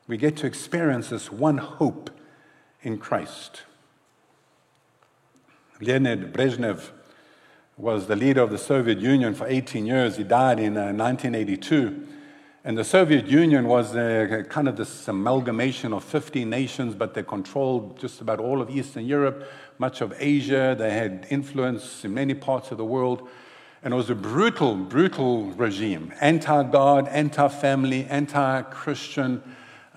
we 0.09 0.17
get 0.17 0.37
to 0.39 0.49
experience 0.49 1.11
this 1.11 1.31
one 1.31 1.59
hope 1.59 2.11
in 2.83 2.99
Christ. 2.99 3.63
Leonid 5.81 6.33
Brezhnev 6.33 6.91
was 7.77 8.09
the 8.09 8.17
leader 8.17 8.43
of 8.43 8.51
the 8.51 8.59
Soviet 8.59 8.99
Union 8.99 9.33
for 9.33 9.47
18 9.47 9.87
years. 9.87 10.17
He 10.17 10.25
died 10.25 10.59
in 10.59 10.77
uh, 10.77 10.87
1982. 10.87 12.09
And 12.67 12.79
the 12.79 12.85
Soviet 12.85 13.27
Union 13.27 13.69
was 13.69 13.95
uh, 13.95 14.43
kind 14.49 14.69
of 14.69 14.77
this 14.77 15.07
amalgamation 15.07 15.93
of 15.93 16.03
50 16.03 16.47
nations, 16.47 16.95
but 16.95 17.13
they 17.13 17.23
controlled 17.23 17.99
just 17.99 18.23
about 18.23 18.41
all 18.41 18.63
of 18.63 18.71
Eastern 18.71 19.05
Europe, 19.05 19.47
much 19.77 20.01
of 20.01 20.15
Asia. 20.19 20.75
They 20.79 20.91
had 20.91 21.27
influence 21.29 22.07
in 22.07 22.15
many 22.15 22.33
parts 22.33 22.71
of 22.71 22.79
the 22.79 22.85
world. 22.85 23.29
And 23.83 23.93
it 23.93 23.97
was 23.99 24.09
a 24.09 24.15
brutal, 24.15 24.77
brutal 24.77 25.51
regime 25.51 26.15
anti 26.23 26.63
God, 26.63 27.07
anti 27.09 27.49
family, 27.49 28.07
anti 28.07 28.63
Christian, 28.63 29.43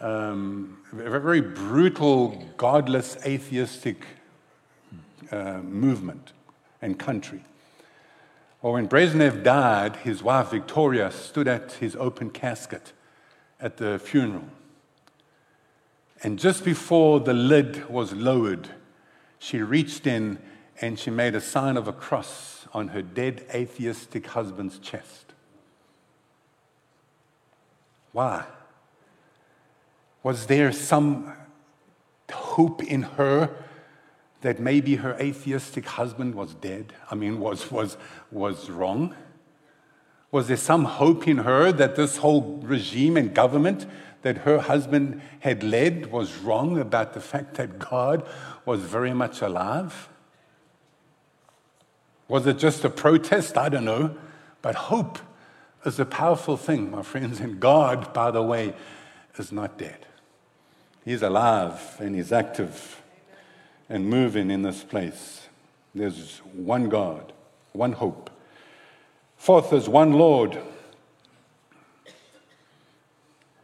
um, 0.02 0.78
a 0.92 1.10
very 1.10 1.40
brutal, 1.40 2.44
godless, 2.58 3.18
atheistic 3.26 4.06
uh, 5.32 5.60
movement 5.60 6.34
and 6.82 7.00
country. 7.00 7.46
Well, 8.62 8.74
when 8.74 8.88
Brezhnev 8.88 9.44
died, 9.44 9.98
his 9.98 10.24
wife 10.24 10.50
Victoria 10.50 11.12
stood 11.12 11.48
at 11.48 11.74
his 11.74 11.96
open 11.96 12.32
casket 12.32 12.92
at 13.60 13.78
the 13.78 14.00
funeral. 14.00 14.46
And 16.24 16.40
just 16.40 16.66
before 16.66 17.20
the 17.20 17.34
lid 17.34 17.88
was 17.88 18.14
lowered, 18.14 18.70
she 19.38 19.62
reached 19.62 20.08
in 20.08 20.40
and 20.82 20.98
she 20.98 21.12
made 21.12 21.36
a 21.36 21.42
sign 21.42 21.78
of 21.78 21.88
a 21.88 21.94
cross 21.94 22.68
on 22.74 22.90
her 22.90 23.02
dead 23.02 23.46
atheistic 23.54 24.28
husband's 24.28 24.80
chest. 24.80 25.34
Why? 28.12 28.46
Was 30.24 30.48
there 30.48 30.72
some 30.72 31.34
hope 32.32 32.84
in 32.84 33.04
her 33.04 33.56
that 34.41 34.60
maybe 34.60 34.96
her 34.98 35.15
atheistic 35.20 35.86
husband 35.86 36.36
was 36.36 36.53
dead? 36.56 36.94
I 37.10 37.15
mean, 37.15 37.39
was, 37.39 37.72
was, 37.72 37.98
was 38.32 38.70
wrong? 38.70 39.15
Was 40.32 40.48
there 40.48 40.58
some 40.58 40.86
hope 40.86 41.27
in 41.27 41.39
her 41.39 41.72
that 41.72 41.96
this 41.96 42.17
whole 42.17 42.60
regime 42.63 43.17
and 43.17 43.34
government 43.34 43.86
that 44.22 44.39
her 44.39 44.60
husband 44.60 45.22
had 45.39 45.63
led 45.63 46.12
was 46.12 46.38
wrong 46.38 46.77
about 46.79 47.13
the 47.13 47.22
fact 47.22 47.56
that 47.56 47.79
God 47.79 48.27
was 48.65 48.82
very 48.82 49.13
much 49.13 49.41
alive? 49.41 50.10
Was 52.27 52.46
it 52.46 52.58
just 52.58 52.84
a 52.84 52.89
protest? 52.89 53.58
I 53.58 53.70
don't 53.70 53.86
know. 53.86 54.17
But 54.62 54.75
hope 54.75 55.20
is 55.86 56.00
a 56.00 56.06
powerful 56.06 56.58
thing, 56.58 56.91
my 56.91 57.03
friends. 57.03 57.39
And 57.39 57.60
God, 57.60 58.13
by 58.13 58.32
the 58.32 58.44
way, 58.44 58.74
is 59.38 59.51
not 59.51 59.77
dead. 59.77 60.06
He's 61.06 61.22
alive 61.22 61.96
and 62.00 62.15
He's 62.15 62.34
active 62.34 63.01
and 63.89 64.10
moving 64.10 64.51
in 64.51 64.62
this 64.62 64.84
place. 64.84 65.48
There's 65.96 66.39
one 66.53 66.89
God, 66.89 67.34
one 67.74 67.94
hope. 67.94 68.29
Fourth, 69.38 69.70
there's 69.70 69.89
one 69.89 70.13
Lord. 70.13 70.60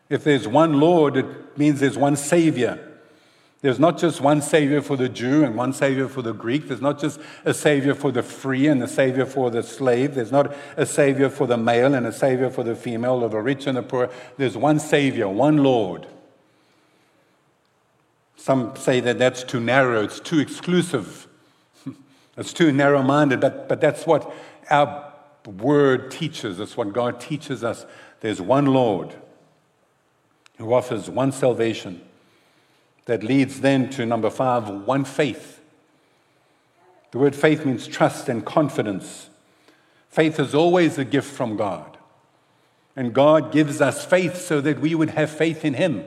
If 0.10 0.24
there's 0.24 0.48
one 0.48 0.80
Lord, 0.80 1.18
it 1.18 1.58
means 1.58 1.80
there's 1.80 1.98
one 1.98 2.16
Savior. 2.16 2.90
There's 3.62 3.80
not 3.80 3.98
just 3.98 4.20
one 4.20 4.42
Savior 4.42 4.82
for 4.82 4.98
the 4.98 5.08
Jew 5.08 5.46
and 5.46 5.56
one 5.56 5.72
Savior 5.72 6.10
for 6.10 6.22
the 6.22 6.34
Greek. 6.34 6.68
There's 6.68 6.82
not 6.82 7.00
just 7.00 7.20
a 7.46 7.54
Savior 7.54 7.96
for 7.96 8.12
the 8.12 8.22
free 8.22 8.68
and 8.68 8.84
a 8.84 8.88
Savior 8.88 9.26
for 9.26 9.50
the 9.50 9.64
slave. 9.64 10.16
There's 10.16 10.34
not 10.34 10.54
a 10.76 10.86
Savior 10.86 11.30
for 11.30 11.48
the 11.48 11.56
male 11.56 11.94
and 11.94 12.06
a 12.06 12.12
Savior 12.12 12.50
for 12.50 12.64
the 12.64 12.76
female 12.76 13.24
or 13.24 13.30
the 13.30 13.40
rich 13.40 13.66
and 13.66 13.78
the 13.78 13.82
poor. 13.82 14.10
There's 14.38 14.58
one 14.58 14.80
Savior, 14.80 15.30
one 15.30 15.58
Lord. 15.58 16.08
Some 18.44 18.76
say 18.76 19.00
that 19.00 19.20
that's 19.20 19.42
too 19.42 19.62
narrow, 19.62 20.04
it's 20.04 20.20
too 20.20 20.38
exclusive, 20.38 21.30
it's 22.38 22.52
too 22.52 22.74
narrow 22.74 23.02
minded, 23.02 23.40
but, 23.40 23.70
but 23.70 23.80
that's 23.80 24.06
what 24.06 24.36
our 24.70 25.14
word 25.46 26.12
teaches. 26.12 26.58
That's 26.58 26.76
what 26.76 26.92
God 26.92 27.22
teaches 27.22 27.64
us. 27.64 27.86
There's 28.20 28.42
one 28.42 28.66
Lord 28.66 29.16
who 30.58 30.74
offers 30.74 31.10
one 31.10 31.32
salvation 31.32 32.02
that 33.06 33.24
leads 33.24 33.62
then 33.62 33.90
to 33.92 34.06
number 34.06 34.30
five 34.30 34.68
one 34.68 35.06
faith. 35.06 35.62
The 37.12 37.20
word 37.20 37.38
faith 37.38 37.66
means 37.66 37.88
trust 37.88 38.28
and 38.28 38.46
confidence. 38.46 39.30
Faith 40.10 40.38
is 40.38 40.54
always 40.54 40.98
a 40.98 41.06
gift 41.06 41.32
from 41.32 41.56
God. 41.56 41.98
And 42.94 43.14
God 43.14 43.54
gives 43.54 43.80
us 43.80 44.04
faith 44.04 44.36
so 44.36 44.60
that 44.60 44.82
we 44.82 44.96
would 44.96 45.12
have 45.12 45.30
faith 45.30 45.64
in 45.64 45.76
Him. 45.76 46.04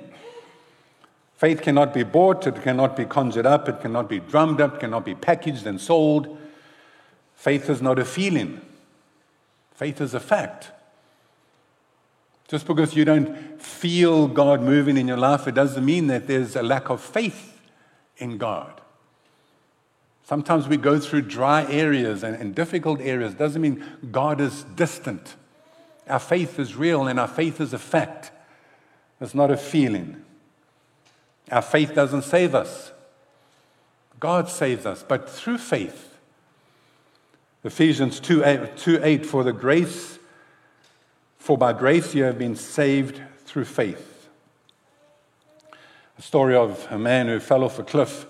Faith 1.36 1.60
cannot 1.60 1.92
be 1.92 2.02
bought, 2.02 2.46
it 2.46 2.62
cannot 2.62 2.96
be 2.96 3.04
conjured 3.04 3.44
up, 3.44 3.68
it 3.68 3.80
cannot 3.80 4.08
be 4.08 4.20
drummed 4.20 4.60
up, 4.60 4.76
it 4.76 4.80
cannot 4.80 5.04
be 5.04 5.14
packaged 5.14 5.66
and 5.66 5.78
sold. 5.80 6.38
Faith 7.34 7.68
is 7.68 7.82
not 7.82 7.98
a 7.98 8.04
feeling, 8.04 8.60
faith 9.74 10.00
is 10.00 10.14
a 10.14 10.20
fact. 10.20 10.70
Just 12.48 12.66
because 12.66 12.94
you 12.94 13.04
don't 13.04 13.60
feel 13.60 14.28
God 14.28 14.62
moving 14.62 14.96
in 14.96 15.08
your 15.08 15.16
life, 15.16 15.46
it 15.46 15.54
doesn't 15.54 15.84
mean 15.84 16.06
that 16.06 16.26
there's 16.26 16.56
a 16.56 16.62
lack 16.62 16.88
of 16.88 17.00
faith 17.02 17.60
in 18.18 18.38
God. 18.38 18.80
Sometimes 20.24 20.66
we 20.66 20.76
go 20.76 20.98
through 20.98 21.22
dry 21.22 21.70
areas 21.70 22.22
and, 22.22 22.34
and 22.36 22.54
difficult 22.54 23.00
areas. 23.00 23.32
It 23.32 23.38
doesn't 23.38 23.60
mean 23.60 23.84
God 24.10 24.40
is 24.40 24.64
distant. 24.74 25.34
Our 26.08 26.18
faith 26.18 26.58
is 26.58 26.76
real 26.76 27.06
and 27.06 27.20
our 27.20 27.28
faith 27.28 27.60
is 27.60 27.72
a 27.72 27.78
fact. 27.78 28.30
It's 29.20 29.34
not 29.34 29.50
a 29.50 29.56
feeling. 29.56 30.24
Our 31.50 31.62
faith 31.62 31.94
doesn't 31.94 32.22
save 32.22 32.54
us. 32.54 32.92
God 34.18 34.48
saves 34.48 34.86
us, 34.86 35.04
but 35.06 35.28
through 35.28 35.58
faith. 35.58 36.16
Ephesians 37.64 38.20
2 38.20 38.44
8, 38.44 38.76
2 38.76 39.00
8 39.02 39.26
for 39.26 39.44
the 39.44 39.52
grace 39.52 40.18
For 41.38 41.58
by 41.58 41.72
grace 41.72 42.14
you 42.14 42.24
have 42.24 42.38
been 42.38 42.56
saved 42.56 43.20
through 43.44 43.66
faith. 43.66 44.28
A 46.18 46.22
story 46.22 46.56
of 46.56 46.86
a 46.90 46.98
man 46.98 47.26
who 47.26 47.40
fell 47.40 47.62
off 47.62 47.78
a 47.78 47.84
cliff. 47.84 48.26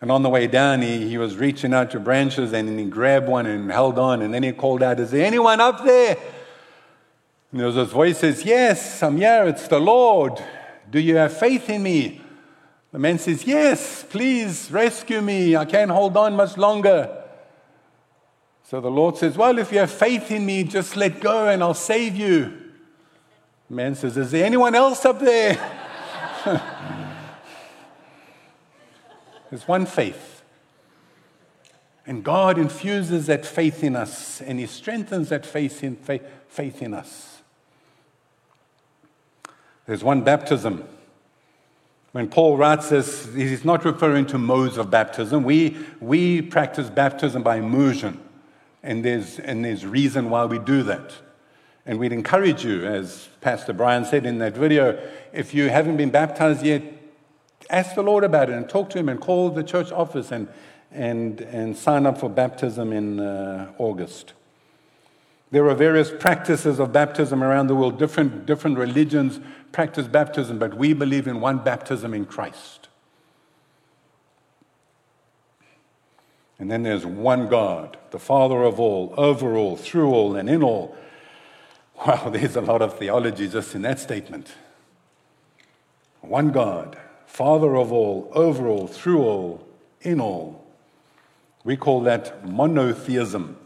And 0.00 0.10
on 0.10 0.22
the 0.22 0.30
way 0.30 0.46
down, 0.46 0.80
he, 0.80 1.08
he 1.08 1.18
was 1.18 1.36
reaching 1.36 1.74
out 1.74 1.90
to 1.90 2.00
branches 2.00 2.52
and 2.52 2.78
he 2.78 2.86
grabbed 2.86 3.28
one 3.28 3.46
and 3.46 3.70
held 3.70 3.98
on. 3.98 4.22
And 4.22 4.32
then 4.32 4.42
he 4.42 4.52
called 4.52 4.82
out, 4.82 4.98
Is 4.98 5.10
there 5.10 5.26
anyone 5.26 5.60
up 5.60 5.84
there? 5.84 6.16
And 7.50 7.60
there 7.60 7.66
was 7.66 7.76
this 7.76 7.90
voice 7.90 8.18
says, 8.18 8.44
Yes, 8.44 9.02
I'm 9.02 9.16
here. 9.16 9.44
It's 9.46 9.68
the 9.68 9.80
Lord. 9.80 10.42
Do 10.90 10.98
you 10.98 11.16
have 11.16 11.36
faith 11.36 11.68
in 11.68 11.82
me? 11.82 12.19
The 12.92 12.98
man 12.98 13.18
says, 13.18 13.44
Yes, 13.44 14.04
please 14.08 14.70
rescue 14.70 15.20
me. 15.20 15.56
I 15.56 15.64
can't 15.64 15.90
hold 15.90 16.16
on 16.16 16.34
much 16.36 16.56
longer. 16.56 17.16
So 18.64 18.80
the 18.80 18.90
Lord 18.90 19.16
says, 19.16 19.36
Well, 19.36 19.58
if 19.58 19.72
you 19.72 19.78
have 19.78 19.90
faith 19.90 20.30
in 20.30 20.46
me, 20.46 20.64
just 20.64 20.96
let 20.96 21.20
go 21.20 21.48
and 21.48 21.62
I'll 21.62 21.74
save 21.74 22.16
you. 22.16 22.52
The 23.68 23.74
man 23.74 23.94
says, 23.94 24.16
Is 24.16 24.30
there 24.32 24.44
anyone 24.44 24.74
else 24.74 25.04
up 25.04 25.20
there? 25.20 25.54
There's 29.50 29.66
one 29.66 29.86
faith. 29.86 30.42
And 32.06 32.24
God 32.24 32.58
infuses 32.58 33.26
that 33.26 33.46
faith 33.46 33.84
in 33.84 33.94
us 33.94 34.40
and 34.40 34.58
He 34.58 34.66
strengthens 34.66 35.28
that 35.28 35.46
faith 35.46 35.84
in, 35.84 35.96
faith 36.48 36.82
in 36.82 36.94
us. 36.94 37.42
There's 39.86 40.02
one 40.02 40.22
baptism. 40.22 40.84
When 42.12 42.28
Paul 42.28 42.56
writes 42.56 42.88
this, 42.88 43.32
he's 43.34 43.64
not 43.64 43.84
referring 43.84 44.26
to 44.26 44.38
modes 44.38 44.76
of 44.76 44.90
baptism. 44.90 45.44
We, 45.44 45.76
we 46.00 46.42
practice 46.42 46.90
baptism 46.90 47.42
by 47.42 47.56
immersion, 47.56 48.20
and 48.82 49.04
there's, 49.04 49.38
and 49.38 49.64
there's 49.64 49.86
reason 49.86 50.28
why 50.28 50.44
we 50.46 50.58
do 50.58 50.82
that. 50.84 51.12
And 51.86 51.98
we'd 51.98 52.12
encourage 52.12 52.64
you, 52.64 52.84
as 52.84 53.28
Pastor 53.40 53.72
Brian 53.72 54.04
said 54.04 54.26
in 54.26 54.38
that 54.38 54.56
video, 54.56 55.00
if 55.32 55.54
you 55.54 55.68
haven't 55.70 55.96
been 55.96 56.10
baptized 56.10 56.64
yet, 56.64 56.82
ask 57.70 57.94
the 57.94 58.02
Lord 58.02 58.24
about 58.24 58.50
it 58.50 58.54
and 58.54 58.68
talk 58.68 58.90
to 58.90 58.98
Him 58.98 59.08
and 59.08 59.20
call 59.20 59.50
the 59.50 59.62
church 59.62 59.92
office 59.92 60.32
and, 60.32 60.48
and, 60.90 61.40
and 61.40 61.76
sign 61.76 62.06
up 62.06 62.18
for 62.18 62.28
baptism 62.28 62.92
in 62.92 63.20
uh, 63.20 63.72
August. 63.78 64.32
There 65.50 65.68
are 65.68 65.74
various 65.74 66.10
practices 66.10 66.78
of 66.78 66.92
baptism 66.92 67.42
around 67.42 67.66
the 67.66 67.74
world. 67.74 67.98
Different, 67.98 68.46
different 68.46 68.78
religions 68.78 69.40
practice 69.72 70.06
baptism, 70.06 70.58
but 70.58 70.74
we 70.74 70.92
believe 70.92 71.26
in 71.26 71.40
one 71.40 71.58
baptism 71.58 72.14
in 72.14 72.24
Christ. 72.24 72.88
And 76.58 76.70
then 76.70 76.82
there's 76.82 77.06
one 77.06 77.48
God, 77.48 77.96
the 78.10 78.18
Father 78.18 78.62
of 78.62 78.78
all, 78.78 79.14
over 79.16 79.56
all, 79.56 79.76
through 79.76 80.10
all, 80.10 80.36
and 80.36 80.48
in 80.48 80.62
all. 80.62 80.96
Wow, 82.06 82.30
there's 82.30 82.56
a 82.56 82.62
lot 82.62 82.80
of 82.80 82.98
theology 82.98 83.46
just 83.46 83.74
in 83.74 83.82
that 83.82 83.98
statement. 83.98 84.48
One 86.22 86.50
God, 86.50 86.96
Father 87.26 87.76
of 87.76 87.92
all, 87.92 88.30
over 88.34 88.66
all, 88.66 88.86
through 88.86 89.20
all, 89.20 89.66
in 90.00 90.18
all. 90.18 90.64
We 91.62 91.76
call 91.76 92.00
that 92.04 92.48
monotheism. 92.48 93.58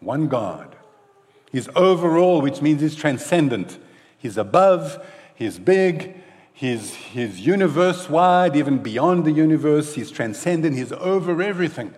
One 0.00 0.28
God. 0.28 0.71
He's 1.52 1.68
overall, 1.76 2.40
which 2.40 2.62
means 2.62 2.80
he's 2.80 2.96
transcendent. 2.96 3.78
He's 4.18 4.38
above, 4.38 5.04
he's 5.34 5.58
big, 5.58 6.16
he's, 6.52 6.94
he's 6.94 7.40
universe 7.40 8.08
wide, 8.08 8.56
even 8.56 8.82
beyond 8.82 9.26
the 9.26 9.32
universe. 9.32 9.94
He's 9.94 10.10
transcendent, 10.10 10.76
he's 10.76 10.92
over 10.92 11.42
everything. 11.42 11.94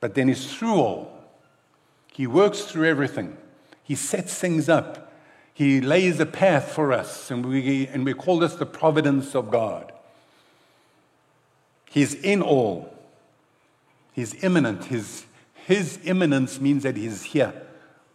But 0.00 0.14
then 0.14 0.28
he's 0.28 0.52
through 0.52 0.74
all. 0.74 1.24
He 2.12 2.26
works 2.26 2.62
through 2.62 2.88
everything. 2.88 3.36
He 3.82 3.94
sets 3.94 4.38
things 4.38 4.68
up. 4.68 5.12
He 5.54 5.80
lays 5.80 6.20
a 6.20 6.26
path 6.26 6.72
for 6.72 6.92
us, 6.92 7.30
and 7.30 7.46
we, 7.46 7.86
and 7.86 8.04
we 8.04 8.12
call 8.12 8.38
this 8.40 8.54
the 8.56 8.66
providence 8.66 9.34
of 9.34 9.50
God. 9.50 9.92
He's 11.88 12.12
in 12.12 12.42
all. 12.42 12.92
He's 14.12 14.44
immanent. 14.44 14.84
His, 14.84 15.24
his 15.66 15.98
immanence 16.04 16.60
means 16.60 16.84
that 16.84 16.96
He's 16.96 17.24
here 17.24 17.52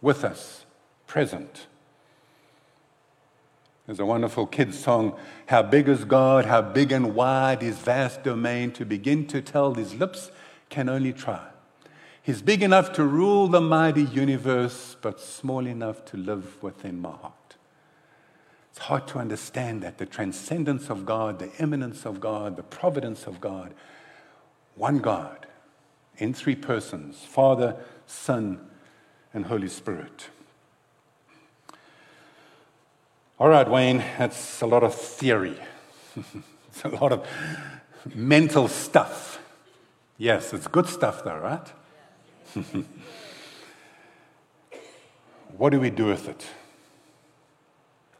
with 0.00 0.24
us, 0.24 0.64
present. 1.06 1.66
There's 3.84 4.00
a 4.00 4.06
wonderful 4.06 4.46
kids' 4.46 4.78
song, 4.78 5.18
How 5.44 5.60
Big 5.60 5.86
is 5.86 6.06
God, 6.06 6.46
How 6.46 6.62
Big 6.62 6.92
and 6.92 7.14
Wide 7.14 7.60
His 7.60 7.76
Vast 7.76 8.22
Domain, 8.22 8.70
to 8.72 8.86
begin 8.86 9.26
to 9.26 9.42
tell 9.42 9.74
His 9.74 9.94
lips 9.94 10.30
can 10.70 10.88
only 10.88 11.12
try. 11.12 11.46
He's 12.22 12.40
big 12.40 12.62
enough 12.62 12.94
to 12.94 13.04
rule 13.04 13.48
the 13.48 13.60
mighty 13.60 14.04
universe, 14.04 14.96
but 15.02 15.20
small 15.20 15.66
enough 15.66 16.06
to 16.06 16.16
live 16.16 16.62
within 16.62 17.02
my 17.02 17.10
heart. 17.10 17.56
It's 18.70 18.78
hard 18.78 19.06
to 19.08 19.18
understand 19.18 19.82
that 19.82 19.98
the 19.98 20.06
transcendence 20.06 20.88
of 20.88 21.04
God, 21.04 21.38
the 21.38 21.54
immanence 21.58 22.06
of 22.06 22.18
God, 22.18 22.56
the 22.56 22.62
providence 22.62 23.26
of 23.26 23.42
God, 23.42 23.74
one 24.74 25.00
God 25.00 25.48
in 26.22 26.32
three 26.32 26.54
persons 26.54 27.24
Father, 27.24 27.76
Son, 28.06 28.60
and 29.34 29.46
Holy 29.46 29.68
Spirit. 29.68 30.28
All 33.40 33.48
right, 33.48 33.68
Wayne, 33.68 34.04
that's 34.18 34.62
a 34.62 34.66
lot 34.66 34.84
of 34.84 34.94
theory. 34.94 35.56
it's 36.68 36.84
a 36.84 36.90
lot 36.90 37.10
of 37.10 37.26
mental 38.14 38.68
stuff. 38.68 39.40
Yes, 40.16 40.52
it's 40.52 40.68
good 40.68 40.86
stuff, 40.86 41.24
though, 41.24 41.38
right? 41.38 41.72
what 45.56 45.70
do 45.70 45.80
we 45.80 45.90
do 45.90 46.06
with 46.06 46.28
it? 46.28 46.46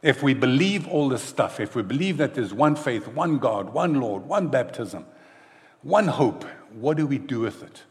If 0.01 0.21
we 0.21 0.33
believe 0.33 0.89
all 0.89 1.07
this 1.07 1.23
stuff, 1.23 1.61
if 1.61 1.73
we 1.73 1.83
believe 1.83 2.17
that 2.17 2.33
there's 2.33 2.53
one 2.53 2.75
faith, 2.75 3.07
one 3.07 3.37
God, 3.37 3.69
one 3.69 4.01
Lord, 4.01 4.25
one 4.25 4.49
baptism, 4.49 5.05
one 5.83 6.09
hope, 6.09 6.43
what 6.73 6.97
do 6.97 7.07
we 7.07 7.17
do 7.17 7.39
with 7.39 7.63
it? 7.63 7.83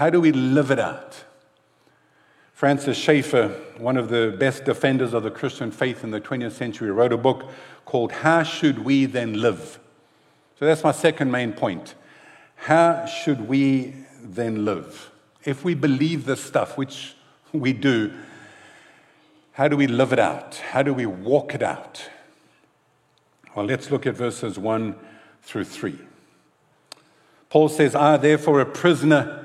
How 0.00 0.08
do 0.08 0.18
we 0.18 0.32
live 0.32 0.70
it 0.70 0.78
out? 0.78 1.24
Francis 2.54 2.96
Schaeffer, 2.96 3.48
one 3.76 3.98
of 3.98 4.08
the 4.08 4.34
best 4.40 4.64
defenders 4.64 5.12
of 5.12 5.24
the 5.24 5.30
Christian 5.30 5.70
faith 5.70 6.02
in 6.02 6.10
the 6.10 6.22
20th 6.22 6.52
century, 6.52 6.90
wrote 6.90 7.12
a 7.12 7.18
book 7.18 7.50
called 7.84 8.10
How 8.10 8.42
Should 8.42 8.78
We 8.78 9.04
Then 9.04 9.42
Live? 9.42 9.78
So 10.58 10.64
that's 10.64 10.82
my 10.82 10.92
second 10.92 11.30
main 11.30 11.52
point. 11.52 11.96
How 12.56 13.04
should 13.04 13.46
we 13.46 13.92
then 14.22 14.64
live? 14.64 15.10
If 15.44 15.64
we 15.64 15.74
believe 15.74 16.24
this 16.24 16.42
stuff, 16.42 16.78
which 16.78 17.14
we 17.52 17.74
do, 17.74 18.10
how 19.52 19.68
do 19.68 19.76
we 19.76 19.86
live 19.86 20.14
it 20.14 20.18
out? 20.18 20.54
How 20.54 20.82
do 20.82 20.94
we 20.94 21.04
walk 21.04 21.54
it 21.54 21.62
out? 21.62 22.08
Well, 23.54 23.66
let's 23.66 23.90
look 23.90 24.06
at 24.06 24.14
verses 24.14 24.58
1 24.58 24.94
through 25.42 25.64
3. 25.64 25.98
Paul 27.50 27.68
says, 27.68 27.94
I, 27.94 28.16
therefore, 28.16 28.62
a 28.62 28.64
prisoner 28.64 29.40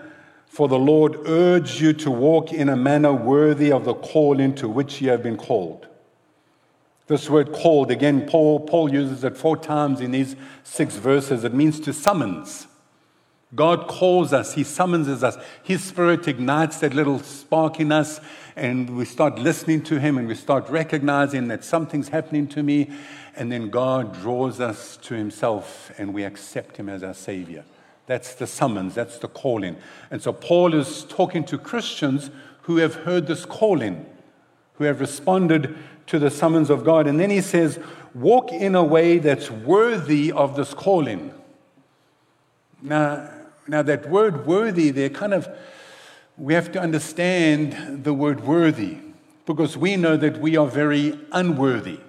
for 0.56 0.70
the 0.70 0.80
Lord 0.80 1.18
urged 1.26 1.82
you 1.82 1.92
to 1.92 2.10
walk 2.10 2.54
in 2.54 2.70
a 2.70 2.78
manner 2.78 3.12
worthy 3.12 3.74
of 3.74 3.84
the 3.84 3.94
calling 3.94 4.56
to 4.56 4.70
which 4.70 5.02
you 5.02 5.10
have 5.10 5.22
been 5.22 5.36
called. 5.36 5.86
This 7.08 7.30
word 7.30 7.52
called, 7.52 7.92
again, 7.92 8.26
Paul, 8.26 8.62
Paul 8.62 8.90
uses 8.90 9.26
it 9.26 9.36
four 9.36 9.58
times 9.58 10.00
in 10.00 10.12
these 10.12 10.38
six 10.64 10.96
verses. 10.96 11.44
It 11.44 11.54
means 11.54 11.82
to 11.82 11.92
summons. 11.92 12.68
God 13.54 13.90
calls 13.90 14.32
us, 14.32 14.54
He 14.54 14.64
summons 14.64 15.10
us. 15.22 15.36
His 15.62 15.84
Spirit 15.84 16.26
ignites 16.26 16.80
that 16.80 16.94
little 16.94 17.20
spark 17.20 17.82
in 17.82 17.92
us, 17.92 18.22
and 18.56 18.96
we 18.96 19.04
start 19.04 19.38
listening 19.38 19.84
to 19.84 20.00
Him 20.00 20.18
and 20.18 20.26
we 20.26 20.36
start 20.36 20.70
recognizing 20.70 21.50
that 21.50 21.66
something's 21.66 22.08
happening 22.08 22.48
to 22.48 22.64
me. 22.64 22.92
And 23.36 23.52
then 23.52 23.70
God 23.70 24.14
draws 24.22 24.62
us 24.62 24.96
to 25.02 25.16
Himself, 25.16 25.92
and 25.98 26.14
we 26.14 26.24
accept 26.24 26.78
Him 26.78 26.88
as 26.88 27.04
our 27.04 27.14
Savior. 27.14 27.66
That's 28.08 28.36
the 28.36 28.48
summons, 28.48 28.94
that's 28.94 29.18
the 29.18 29.28
calling. 29.28 29.78
And 30.12 30.22
so 30.22 30.32
Paul 30.32 30.74
is 30.74 31.04
talking 31.06 31.44
to 31.46 31.58
Christians 31.58 32.30
who 32.64 32.78
have 32.78 32.96
heard 32.96 33.28
this 33.28 33.46
calling, 33.46 34.06
who 34.76 34.84
have 34.84 35.00
responded 35.00 35.76
to 36.08 36.20
the 36.20 36.30
summons 36.30 36.70
of 36.70 36.84
God. 36.84 37.08
And 37.08 37.20
then 37.20 37.30
he 37.30 37.42
says, 37.42 37.80
Walk 38.14 38.52
in 38.52 38.76
a 38.76 38.84
way 38.84 39.18
that's 39.18 39.52
worthy 39.52 40.32
of 40.32 40.56
this 40.56 40.74
calling. 40.74 41.34
Now, 42.82 43.30
now 43.68 43.82
that 43.82 44.10
word 44.10 44.46
worthy, 44.46 44.92
they're 44.92 45.10
kind 45.10 45.34
of, 45.34 45.50
we 46.38 46.54
have 46.54 46.72
to 46.74 46.80
understand 46.80 48.04
the 48.04 48.14
word 48.14 48.42
worthy 48.42 49.00
because 49.46 49.78
we 49.78 49.98
know 49.98 50.16
that 50.18 50.40
we 50.40 50.56
are 50.56 50.68
very 50.68 51.20
unworthy 51.32 52.00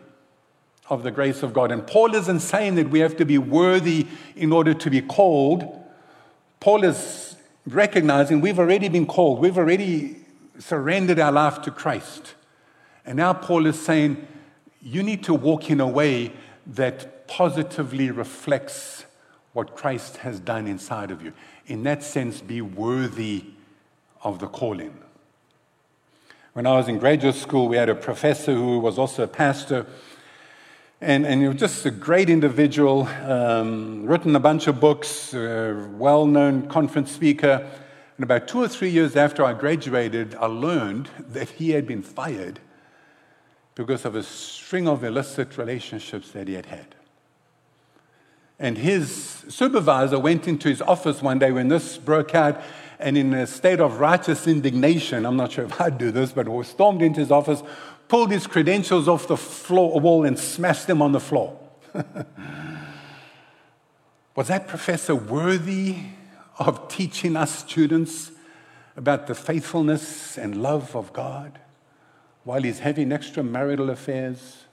of 0.89 1.03
the 1.03 1.11
grace 1.11 1.43
of 1.43 1.53
God. 1.53 1.73
And 1.73 1.87
Paul 1.87 2.15
isn't 2.15 2.41
saying 2.41 2.77
that 2.77 2.91
we 2.91 3.01
have 3.01 3.17
to 3.17 3.25
be 3.25 3.39
worthy 3.39 4.07
in 4.37 4.53
order 4.53 4.75
to 4.75 4.91
be 4.91 5.01
called. 5.01 5.83
Paul 6.61 6.85
is 6.85 7.37
recognizing 7.67 8.41
we've 8.41 8.59
already 8.59 8.89
been 8.89 9.07
called, 9.07 9.41
we've 9.41 9.59
already 9.59 10.17
surrendered 10.59 11.19
our 11.19 11.33
life 11.33 11.63
to 11.63 11.71
Christ. 11.71 12.35
And 13.05 13.17
now 13.17 13.33
Paul 13.33 13.67
is 13.67 13.81
saying, 13.81 14.27
you 14.83 15.03
need 15.03 15.25
to 15.25 15.35
walk 15.35 15.71
in 15.71 15.81
a 15.81 15.87
way 15.87 16.33
that 16.67 17.27
positively 17.29 18.11
reflects 18.11 19.05
what 19.53 19.75
Christ 19.75 20.19
has 20.19 20.39
done 20.39 20.67
inside 20.67 21.11
of 21.11 21.23
you. 21.23 21.33
In 21.67 21.83
that 21.85 22.03
sense, 22.03 22.41
be 22.41 22.61
worthy 22.61 23.45
of 24.23 24.39
the 24.39 24.47
calling. 24.47 24.97
When 26.53 26.67
I 26.67 26.73
was 26.73 26.89
in 26.89 26.99
graduate 26.99 27.35
school, 27.35 27.69
we 27.69 27.77
had 27.77 27.89
a 27.89 27.95
professor 27.95 28.53
who 28.55 28.79
was 28.79 28.99
also 28.99 29.25
a 29.25 29.29
pastor. 29.29 29.87
And, 31.01 31.27
and 31.27 31.43
he 31.43 31.49
was 31.49 31.59
just 31.59 31.85
a 31.85 31.91
great 31.91 32.31
individual, 32.31 33.07
um, 33.25 34.07
written 34.07 34.35
a 34.35 34.41
bunch 34.41 34.67
of 34.67 34.81
books, 34.81 35.35
well 35.35 36.25
known 36.27 36.69
conference 36.69 37.13
speaker. 37.13 37.69
And 38.17 38.25
about 38.25 38.49
two 38.49 38.63
or 38.63 38.69
three 38.69 38.89
years 38.89 39.15
after 39.15 39.45
I 39.45 39.53
graduated, 39.53 40.35
I 40.37 40.47
learned 40.47 41.11
that 41.19 41.51
he 41.51 41.71
had 41.71 41.87
been 41.87 42.03
fired 42.03 42.61
because 43.75 44.07
of 44.07 44.15
a 44.15 44.23
string 44.23 44.89
of 44.89 45.05
illicit 45.05 45.59
relationships 45.59 46.31
that 46.31 46.49
he 46.49 46.55
had 46.55 46.67
had. 46.67 46.95
And 48.59 48.79
his 48.79 49.45
supervisor 49.49 50.19
went 50.19 50.49
into 50.49 50.71
his 50.71 50.81
office 50.81 51.21
one 51.21 51.39
day 51.39 51.53
when 51.53 51.69
this 51.69 51.99
broke 51.99 52.35
out 52.35 52.63
and 52.99 53.19
in 53.19 53.35
a 53.35 53.47
state 53.47 53.81
of 53.81 54.01
righteous 54.01 54.47
indignation, 54.47 55.27
I'm 55.27 55.37
not 55.37 55.53
sure 55.53 55.67
if 55.67 55.79
I'd 55.79 55.99
do 55.99 56.11
this, 56.11 56.33
but 56.33 56.47
stormed 56.65 57.03
into 57.03 57.21
his 57.21 57.31
office, 57.31 57.63
pulled 58.09 58.31
his 58.31 58.47
credentials 58.47 59.09
off 59.09 59.27
the 59.27 59.37
floor, 59.37 59.99
wall, 60.01 60.25
and 60.25 60.39
smashed 60.39 60.87
them 60.87 61.03
on 61.03 61.13
the 61.13 61.21
floor. 61.21 61.59
Was 64.35 64.49
that 64.49 64.69
professor 64.69 65.15
worthy 65.15 65.97
of 66.59 66.89
teaching 66.89 67.37
us 67.37 67.59
students 67.59 68.33
about 68.97 69.27
the 69.27 69.35
faithfulness 69.35 70.39
and 70.39 70.63
love 70.63 70.95
of 70.95 71.13
God 71.13 71.59
while 72.45 72.63
he's 72.63 72.81
having 72.81 73.09
extramarital 73.11 73.91
affairs? 73.91 74.65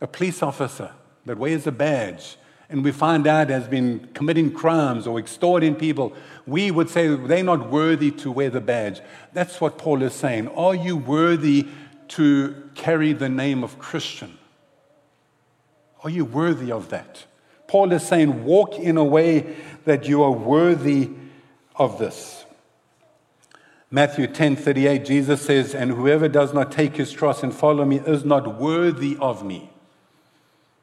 A 0.00 0.06
police 0.06 0.42
officer 0.42 0.92
that 1.24 1.38
wears 1.38 1.66
a 1.66 1.72
badge 1.72 2.36
and 2.70 2.84
we 2.84 2.92
find 2.92 3.26
out 3.26 3.48
has 3.48 3.66
been 3.66 4.08
committing 4.12 4.52
crimes 4.52 5.06
or 5.06 5.18
extorting 5.18 5.74
people, 5.74 6.12
we 6.46 6.70
would 6.70 6.90
say 6.90 7.08
they're 7.14 7.42
not 7.42 7.70
worthy 7.70 8.10
to 8.10 8.30
wear 8.30 8.50
the 8.50 8.60
badge. 8.60 9.00
That's 9.32 9.60
what 9.60 9.78
Paul 9.78 10.02
is 10.02 10.12
saying. 10.12 10.48
Are 10.48 10.74
you 10.74 10.96
worthy 10.96 11.66
to 12.08 12.70
carry 12.74 13.12
the 13.12 13.28
name 13.28 13.62
of 13.62 13.78
Christian? 13.78 14.38
Are 16.04 16.10
you 16.10 16.24
worthy 16.24 16.70
of 16.70 16.90
that? 16.90 17.24
Paul 17.66 17.92
is 17.92 18.06
saying, 18.06 18.44
walk 18.44 18.74
in 18.78 18.96
a 18.96 19.04
way 19.04 19.56
that 19.84 20.08
you 20.08 20.22
are 20.22 20.30
worthy 20.30 21.10
of 21.76 21.98
this. 21.98 22.44
Matthew 23.90 24.26
10 24.26 24.56
38, 24.56 25.04
Jesus 25.04 25.42
says, 25.42 25.74
And 25.74 25.92
whoever 25.92 26.28
does 26.28 26.52
not 26.52 26.70
take 26.70 26.96
his 26.96 27.14
cross 27.14 27.42
and 27.42 27.54
follow 27.54 27.84
me 27.84 28.00
is 28.00 28.24
not 28.24 28.58
worthy 28.58 29.16
of 29.20 29.44
me. 29.44 29.70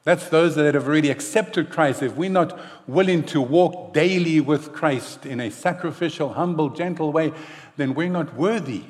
That's 0.06 0.30
those 0.30 0.56
that 0.56 0.76
have 0.76 0.88
already 0.88 1.10
accepted 1.10 1.72
Christ. 1.72 2.04
If 2.04 2.16
we're 2.16 2.30
not 2.30 2.58
willing 2.88 3.24
to 3.26 3.42
walk 3.42 3.94
daily 3.94 4.40
with 4.40 4.72
Christ 4.72 5.26
in 5.26 5.40
a 5.40 5.50
sacrificial, 5.50 6.34
humble, 6.34 6.70
gentle 6.70 7.12
way, 7.12 7.34
then 7.78 7.96
we're 7.96 8.10
not 8.10 8.36
worthy. 8.36 8.84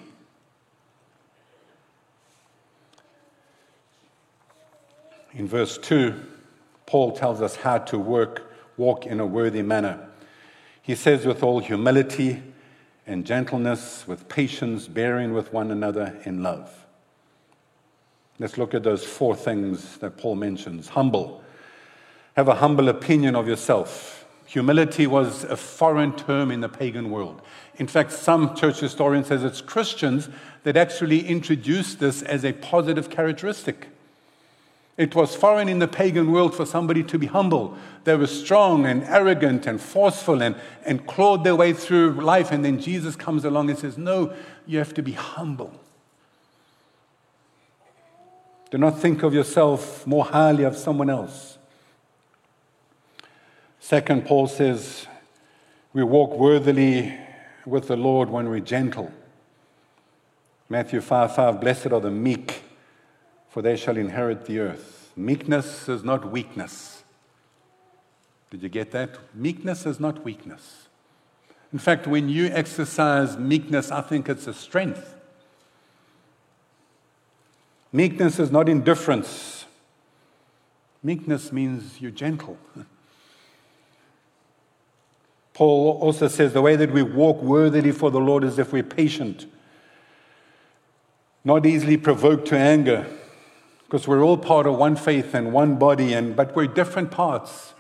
In 5.36 5.48
verse 5.48 5.78
2, 5.78 6.16
Paul 6.86 7.12
tells 7.12 7.42
us 7.42 7.58
how 7.58 7.80
to 7.80 8.00
work, 8.00 8.50
walk 8.78 9.06
in 9.06 9.20
a 9.20 9.26
worthy 9.26 9.62
manner. 9.62 10.08
He 10.82 10.96
says, 10.96 11.26
with 11.26 11.44
all 11.44 11.60
humility 11.60 12.42
and 13.06 13.26
gentleness, 13.26 14.08
with 14.08 14.30
patience, 14.30 14.88
bearing 14.88 15.34
with 15.34 15.52
one 15.52 15.72
another 15.72 16.18
in 16.24 16.42
love. 16.42 16.86
Let's 18.40 18.58
look 18.58 18.74
at 18.74 18.84
those 18.84 19.04
four 19.04 19.36
things 19.36 19.98
that 19.98 20.18
Paul 20.18 20.36
mentions. 20.36 20.90
Humble. 20.90 21.44
Have 22.36 22.48
a 22.48 22.56
humble 22.56 22.90
opinion 22.90 23.36
of 23.36 23.48
yourself. 23.48 24.26
Humility 24.46 25.08
was 25.08 25.44
a 25.44 25.58
foreign 25.58 26.16
term 26.16 26.52
in 26.52 26.62
the 26.62 26.70
pagan 26.70 27.10
world. 27.10 27.42
In 27.76 27.88
fact, 27.88 28.12
some 28.12 28.56
church 28.56 28.80
historians 28.80 29.28
says 29.28 29.44
it's 29.44 29.62
Christians 29.62 30.30
that 30.64 30.78
actually 30.78 31.28
introduced 31.28 32.00
this 32.00 32.22
as 32.22 32.46
a 32.46 32.54
positive 32.54 33.10
characteristic. 33.10 33.90
It 34.98 35.14
was 35.14 35.36
foreign 35.36 35.68
in 35.68 35.80
the 35.80 35.88
pagan 35.88 36.32
world 36.32 36.56
for 36.56 36.66
somebody 36.66 37.04
to 37.04 37.20
be 37.20 37.28
humble. 37.28 37.78
They 38.06 38.16
were 38.16 38.28
strong 38.28 38.86
and 38.86 39.04
arrogant 39.04 39.68
and 39.68 39.82
forceful 39.82 40.42
and, 40.42 40.56
and 40.86 41.06
clawed 41.06 41.44
their 41.44 41.56
way 41.56 41.74
through 41.74 42.14
life. 42.14 42.52
And 42.52 42.64
then 42.64 42.80
Jesus 42.80 43.16
comes 43.16 43.44
along 43.44 43.70
and 43.70 43.78
says, 43.78 43.98
No, 43.98 44.34
you 44.66 44.78
have 44.78 44.94
to 44.94 45.04
be 45.04 45.12
humble. 45.12 45.74
Do 48.72 48.78
not 48.78 49.00
think 49.00 49.24
of 49.24 49.34
yourself 49.34 50.08
more 50.08 50.26
highly 50.26 50.64
of 50.64 50.78
someone 50.78 51.10
else. 51.10 51.58
Second, 53.80 54.26
Paul 54.26 54.48
says, 54.48 55.08
we 55.96 56.04
walk 56.04 56.38
worthily 56.38 57.18
with 57.66 57.88
the 57.88 57.96
Lord 57.96 58.30
when 58.30 58.50
we're 58.50 58.60
gentle. 58.60 59.14
Matthew 60.68 61.00
5 61.00 61.34
5, 61.34 61.62
blessed 61.62 61.94
are 61.94 62.02
the 62.02 62.12
meek, 62.12 62.64
for 63.56 63.62
they 63.62 63.78
shall 63.78 63.96
inherit 63.96 64.48
the 64.48 64.60
earth. 64.60 65.14
Meekness 65.16 65.88
is 65.88 66.04
not 66.04 66.30
weakness. 66.30 67.06
Did 68.50 68.62
you 68.62 68.68
get 68.68 68.92
that? 68.92 69.18
Meekness 69.34 69.86
is 69.86 69.98
not 69.98 70.26
weakness. 70.26 70.90
In 71.72 71.80
fact, 71.80 72.06
when 72.06 72.28
you 72.28 72.48
exercise 72.48 73.38
meekness, 73.38 73.92
I 73.92 74.02
think 74.02 74.28
it's 74.28 74.46
a 74.48 74.54
strength. 74.54 75.16
Meekness 77.94 78.40
is 78.40 78.52
not 78.52 78.68
indifference. 78.68 79.64
Meekness 81.02 81.54
means 81.54 82.02
you're 82.02 82.12
gentle. 82.12 82.58
Paul 85.54 85.98
also 86.02 86.28
says 86.28 86.52
the 86.52 86.62
way 86.62 86.76
that 86.76 86.92
we 86.92 87.04
walk 87.04 87.42
worthily 87.42 87.94
for 87.94 88.12
the 88.12 88.20
Lord 88.20 88.44
is 88.44 88.60
if 88.60 88.74
we're 88.74 88.84
patient, 88.84 89.46
not 91.46 91.66
easily 91.66 91.96
provoked 91.96 92.50
to 92.50 92.58
anger, 92.58 93.08
because 93.86 94.08
we're 94.08 94.24
all 94.24 94.38
part 94.38 94.66
of 94.66 94.76
one 94.76 94.96
faith 94.96 95.34
and 95.34 95.54
one 95.54 95.78
body, 95.78 96.14
and, 96.14 96.36
but 96.36 96.56
we're 96.56 96.68
different 96.68 97.12
parts. 97.12 97.74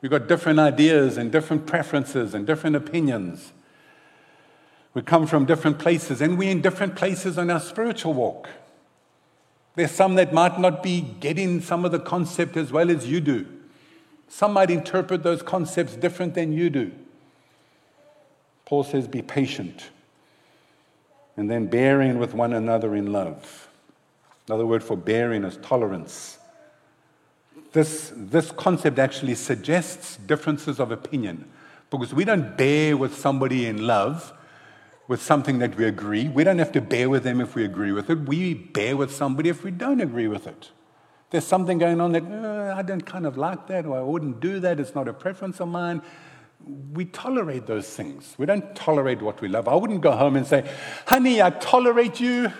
We've 0.00 0.10
got 0.10 0.26
different 0.26 0.58
ideas 0.58 1.16
and 1.16 1.32
different 1.32 1.66
preferences 1.66 2.34
and 2.34 2.46
different 2.46 2.76
opinions. 2.76 3.52
We 4.92 5.02
come 5.02 5.26
from 5.26 5.44
different 5.44 5.78
places, 5.78 6.20
and 6.20 6.36
we're 6.36 6.50
in 6.50 6.60
different 6.60 6.94
places 6.94 7.38
on 7.38 7.50
our 7.50 7.60
spiritual 7.60 8.12
walk. 8.12 8.48
There's 9.76 9.90
some 9.90 10.14
that 10.16 10.32
might 10.32 10.60
not 10.60 10.82
be 10.82 11.00
getting 11.00 11.60
some 11.60 11.84
of 11.84 11.92
the 11.92 11.98
concept 11.98 12.56
as 12.56 12.70
well 12.70 12.90
as 12.90 13.06
you 13.06 13.20
do. 13.20 13.46
Some 14.28 14.52
might 14.52 14.70
interpret 14.70 15.22
those 15.22 15.42
concepts 15.42 15.96
different 15.96 16.34
than 16.34 16.52
you 16.52 16.70
do. 16.70 16.92
Paul 18.64 18.84
says, 18.84 19.06
be 19.06 19.22
patient. 19.22 19.90
And 21.36 21.50
then 21.50 21.66
bearing 21.66 22.18
with 22.18 22.34
one 22.34 22.52
another 22.52 22.94
in 22.94 23.12
love. 23.12 23.68
Another 24.46 24.66
word 24.66 24.82
for 24.82 24.96
bearing 24.96 25.44
is 25.44 25.56
tolerance. 25.58 26.38
This, 27.72 28.12
this 28.14 28.52
concept 28.52 28.98
actually 28.98 29.34
suggests 29.34 30.16
differences 30.16 30.78
of 30.78 30.92
opinion 30.92 31.50
because 31.90 32.12
we 32.12 32.24
don't 32.24 32.56
bear 32.56 32.96
with 32.96 33.16
somebody 33.16 33.66
in 33.66 33.86
love 33.86 34.32
with 35.08 35.22
something 35.22 35.58
that 35.58 35.76
we 35.76 35.84
agree. 35.84 36.28
We 36.28 36.44
don't 36.44 36.58
have 36.58 36.72
to 36.72 36.80
bear 36.80 37.10
with 37.10 37.24
them 37.24 37.40
if 37.40 37.54
we 37.54 37.64
agree 37.64 37.92
with 37.92 38.10
it. 38.10 38.20
We 38.20 38.54
bear 38.54 38.96
with 38.96 39.14
somebody 39.14 39.48
if 39.48 39.62
we 39.64 39.70
don't 39.70 40.00
agree 40.00 40.28
with 40.28 40.46
it. 40.46 40.70
There's 41.30 41.46
something 41.46 41.78
going 41.78 42.00
on 42.00 42.12
that 42.12 42.22
uh, 42.22 42.74
I 42.76 42.82
don't 42.82 43.04
kind 43.04 43.26
of 43.26 43.36
like 43.36 43.66
that, 43.66 43.86
or 43.86 43.98
I 43.98 44.02
wouldn't 44.02 44.40
do 44.40 44.60
that. 44.60 44.78
It's 44.78 44.94
not 44.94 45.08
a 45.08 45.12
preference 45.12 45.60
of 45.60 45.68
mine. 45.68 46.00
We 46.92 47.04
tolerate 47.06 47.66
those 47.66 47.88
things. 47.88 48.34
We 48.38 48.46
don't 48.46 48.74
tolerate 48.74 49.20
what 49.20 49.40
we 49.40 49.48
love. 49.48 49.68
I 49.68 49.74
wouldn't 49.74 50.00
go 50.00 50.12
home 50.12 50.36
and 50.36 50.46
say, 50.46 50.70
honey, 51.06 51.42
I 51.42 51.50
tolerate 51.50 52.20
you. 52.20 52.52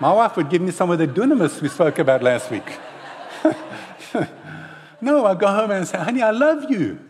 My 0.00 0.12
wife 0.12 0.36
would 0.36 0.48
give 0.48 0.62
me 0.62 0.70
some 0.70 0.90
of 0.90 0.98
the 0.98 1.08
dunamis 1.08 1.60
we 1.60 1.68
spoke 1.68 1.98
about 1.98 2.22
last 2.22 2.50
week. 2.50 2.78
no, 5.00 5.26
I 5.26 5.34
go 5.34 5.48
home 5.48 5.72
and 5.72 5.88
say, 5.88 5.98
honey, 5.98 6.22
I 6.22 6.30
love 6.30 6.70
you. 6.70 7.00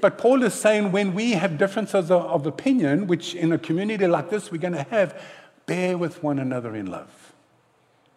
But 0.00 0.18
Paul 0.18 0.42
is 0.42 0.54
saying 0.54 0.90
when 0.90 1.14
we 1.14 1.32
have 1.32 1.56
differences 1.56 2.10
of, 2.10 2.22
of 2.22 2.46
opinion, 2.46 3.06
which 3.06 3.34
in 3.34 3.52
a 3.52 3.58
community 3.58 4.06
like 4.08 4.28
this 4.28 4.50
we're 4.50 4.60
going 4.60 4.74
to 4.74 4.86
have, 4.90 5.20
bear 5.66 5.96
with 5.96 6.22
one 6.22 6.40
another 6.40 6.74
in 6.74 6.86
love. 6.86 7.32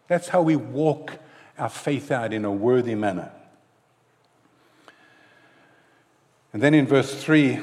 That's 0.08 0.30
how 0.30 0.42
we 0.42 0.56
walk 0.56 1.20
our 1.58 1.70
faith 1.70 2.12
out 2.12 2.34
in 2.34 2.46
a 2.46 2.52
worthy 2.52 2.96
manner. 2.96 3.32
And 6.52 6.62
then 6.62 6.74
in 6.74 6.88
verse 6.88 7.24
3, 7.24 7.60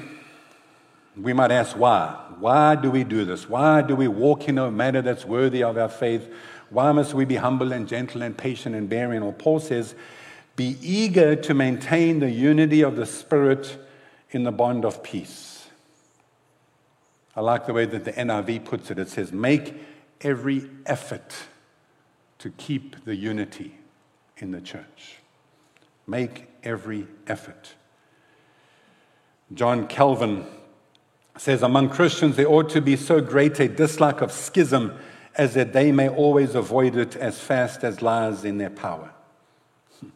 we 1.17 1.33
might 1.33 1.51
ask 1.51 1.77
why. 1.77 2.28
Why 2.41 2.75
do 2.75 2.91
we 2.91 3.05
do 3.05 3.25
this? 3.25 3.49
Why 3.49 3.83
do 3.83 3.97
we 3.97 4.09
walk 4.09 4.49
in 4.49 4.59
a 4.59 4.71
manner 4.71 5.03
that's 5.03 5.25
worthy 5.25 5.63
of 5.63 5.77
our 5.77 5.89
faith? 5.89 6.33
Why 6.71 6.93
must 6.93 7.15
we 7.15 7.25
be 7.25 7.37
humble 7.37 7.73
and 7.73 7.89
gentle 7.89 8.23
and 8.23 8.37
patient 8.37 8.75
and 8.75 8.89
bearing? 8.89 9.23
Or 9.23 9.33
Paul 9.33 9.61
says, 9.61 9.95
be 10.57 10.77
eager 10.83 11.37
to 11.37 11.55
maintain 11.55 12.19
the 12.21 12.31
unity 12.31 12.83
of 12.83 12.97
the 12.97 13.07
Spirit 13.07 13.79
in 14.31 14.43
the 14.43 14.53
bond 14.53 14.85
of 14.85 15.03
peace. 15.03 15.69
I 17.37 17.41
like 17.41 17.67
the 17.67 17.73
way 17.73 17.85
that 17.87 18.05
the 18.05 18.13
NIV 18.13 18.65
puts 18.65 18.91
it. 18.91 18.99
It 18.99 19.09
says, 19.09 19.33
make 19.33 19.75
every 20.21 20.69
effort 20.85 21.35
to 22.41 22.51
keep 22.51 23.05
the 23.05 23.15
unity 23.15 23.79
in 24.39 24.51
the 24.51 24.61
church. 24.61 25.19
Make 26.07 26.49
every 26.65 27.07
effort. 27.27 27.75
John 29.55 29.87
Calvin 29.87 30.45
says, 31.39 31.63
Among 31.63 31.89
Christians, 31.89 32.37
there 32.37 32.49
ought 32.49 32.69
to 32.71 32.81
be 32.81 32.97
so 32.97 33.21
great 33.21 33.59
a 33.61 33.69
dislike 33.69 34.21
of 34.21 34.33
schism 34.33 34.97
as 35.35 35.55
that 35.55 35.73
they 35.73 35.93
may 35.93 36.09
always 36.09 36.55
avoid 36.55 36.97
it 36.97 37.17
as 37.17 37.41
fast 37.41 37.85
as 37.85 38.03
lies 38.03 38.45
in 38.45 38.59
their 38.59 38.71
power. 38.71 39.11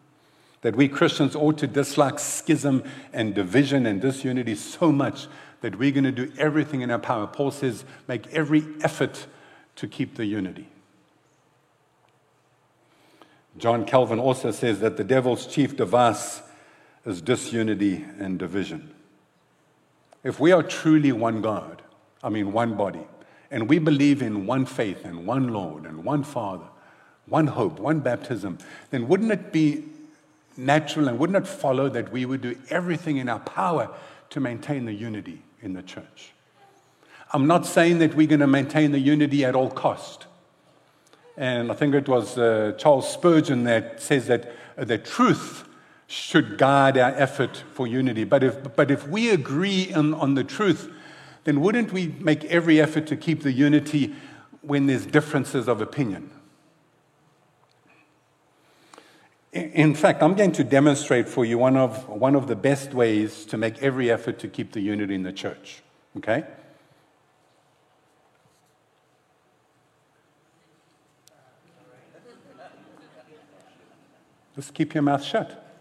That 0.63 0.77
we 0.77 0.87
Christians 0.87 1.35
ought 1.35 1.59
to 1.59 1.67
dislike 1.67 2.21
schism 2.21 2.85
and 3.13 3.35
division 3.35 3.85
and 3.85 4.01
disunity 4.01 4.55
so 4.55 4.93
much 4.93 5.27
that 5.61 5.77
we're 5.77 5.91
going 5.91 6.05
to 6.05 6.13
do 6.13 6.33
everything 6.39 6.83
in 6.83 6.91
our 6.91 7.01
power. 7.01 7.27
Paul 7.27 7.51
says, 7.51 7.85
make 8.07 8.29
every 8.29 8.65
effort 8.83 9.27
to 9.77 9.89
keep 9.89 10.15
the 10.15 10.25
unity. 10.25 10.69
John 13.59 13.85
Calvin 13.85 14.19
also 14.19 14.51
says 14.51 14.81
that 14.81 14.97
the 14.97 15.05
devil's 15.05 15.47
chief 15.47 15.77
device 15.77 16.43
is 17.05 17.21
disunity 17.21 18.05
and 18.19 18.39
division. 18.39 18.95
If 20.25 20.39
we 20.39 20.53
are 20.53 20.63
truly 20.63 21.13
one 21.13 21.43
God, 21.43 21.83
I 22.23 22.29
mean 22.29 22.53
one 22.53 22.77
body, 22.77 23.07
and 23.51 23.69
we 23.69 23.79
believe 23.79 24.23
in 24.23 24.47
one 24.47 24.67
faith 24.67 25.05
and 25.05 25.27
one 25.27 25.49
Lord 25.49 25.85
and 25.85 26.05
one 26.05 26.23
Father, 26.23 26.67
one 27.27 27.49
hope, 27.49 27.79
one 27.79 28.01
baptism, 28.01 28.59
then 28.91 29.09
wouldn't 29.09 29.33
it 29.33 29.53
be 29.53 29.85
natural 30.57 31.09
and 31.09 31.19
wouldn't 31.19 31.45
it 31.45 31.49
follow 31.49 31.89
that 31.89 32.13
we 32.13 32.25
would 32.25 32.41
do 32.41 32.57
everything 32.71 33.17
in 33.17 33.29
our 33.29 33.41
power 33.41 33.91
to 34.31 34.41
maintain 34.41 34.85
the 34.85 34.93
unity 34.93 35.43
in 35.61 35.73
the 35.73 35.83
church? 35.83 36.33
I'm 37.33 37.47
not 37.47 37.67
saying 37.67 37.99
that 37.99 38.15
we're 38.15 38.27
going 38.27 38.41
to 38.41 38.47
maintain 38.47 38.93
the 38.93 38.99
unity 38.99 39.45
at 39.45 39.55
all 39.55 39.71
cost. 39.71 40.27
And 41.37 41.73
I 41.73 41.75
think 41.75 41.95
it 41.95 42.09
was 42.09 42.37
uh, 42.37 42.75
Charles 42.77 43.11
Spurgeon 43.11 43.65
that 43.65 44.03
says 44.03 44.27
that 44.27 44.53
uh, 44.77 44.85
the 44.85 44.99
truth 44.99 45.65
should 46.13 46.59
guide 46.59 46.99
our 46.99 47.13
effort 47.13 47.65
for 47.73 47.87
unity. 47.87 48.25
But 48.25 48.45
if, 48.45 48.77
but 48.77 48.91
if 48.91 49.09
we 49.09 49.31
agree 49.31 49.91
on, 49.95 50.13
on 50.13 50.35
the 50.35 50.45
truth, 50.45 50.93
then 51.45 51.63
wouldn't 51.63 51.91
we 51.91 52.09
make 52.21 52.45
every 52.45 52.83
effort 52.83 53.07
to 53.07 53.17
keep 53.17 53.43
the 53.43 53.51
unity 53.51 54.15
when 54.61 54.87
there's 54.87 55.07
differences 55.07 55.69
of 55.69 55.81
opinion? 55.81 56.31
In 59.53 59.95
fact, 59.95 60.23
I'm 60.23 60.35
going 60.35 60.53
to 60.53 60.65
demonstrate 60.65 61.31
for 61.31 61.47
you 61.47 61.57
one 61.57 61.79
of, 61.79 62.07
one 62.09 62.35
of 62.35 62.47
the 62.47 62.57
best 62.57 62.93
ways 62.93 63.47
to 63.47 63.57
make 63.57 63.83
every 63.83 64.11
effort 64.11 64.39
to 64.41 64.49
keep 64.49 64.73
the 64.73 64.81
unity 64.81 65.15
in 65.15 65.23
the 65.23 65.33
church. 65.33 65.83
Okay? 66.19 66.45
Just 74.57 74.75
keep 74.75 74.93
your 74.93 75.03
mouth 75.03 75.25
shut. 75.25 75.72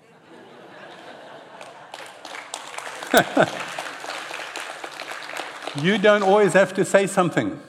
you 5.81 5.97
don't 5.97 6.23
always 6.23 6.53
have 6.53 6.73
to 6.73 6.85
say 6.85 7.07
something. 7.07 7.59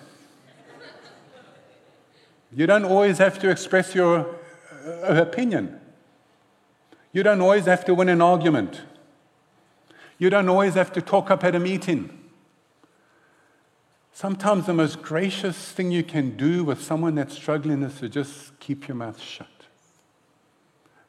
You 2.55 2.67
don't 2.67 2.85
always 2.85 3.19
have 3.19 3.39
to 3.41 3.51
express 3.51 3.95
your 3.95 4.39
uh, 4.85 5.15
opinion. 5.15 5.81
You 7.13 7.23
don't 7.23 7.41
always 7.41 7.67
have 7.67 7.85
to 7.87 7.95
win 7.95 8.09
an 8.09 8.23
argument. 8.23 8.83
You 10.19 10.31
don't 10.31 10.49
always 10.49 10.75
have 10.75 10.93
to 10.93 11.03
talk 11.03 11.31
up 11.31 11.45
at 11.45 11.55
a 11.55 11.61
meeting. 11.61 12.19
Sometimes 14.13 14.67
the 14.67 14.75
most 14.75 15.03
gracious 15.03 15.73
thing 15.73 15.91
you 15.91 16.05
can 16.05 16.37
do 16.37 16.63
with 16.63 16.83
someone 16.83 17.15
that's 17.15 17.35
struggling 17.35 17.83
is 17.83 17.99
to 18.01 18.09
just 18.09 18.59
keep 18.61 18.87
your 18.87 18.95
mouth 18.95 19.21
shut. 19.21 19.49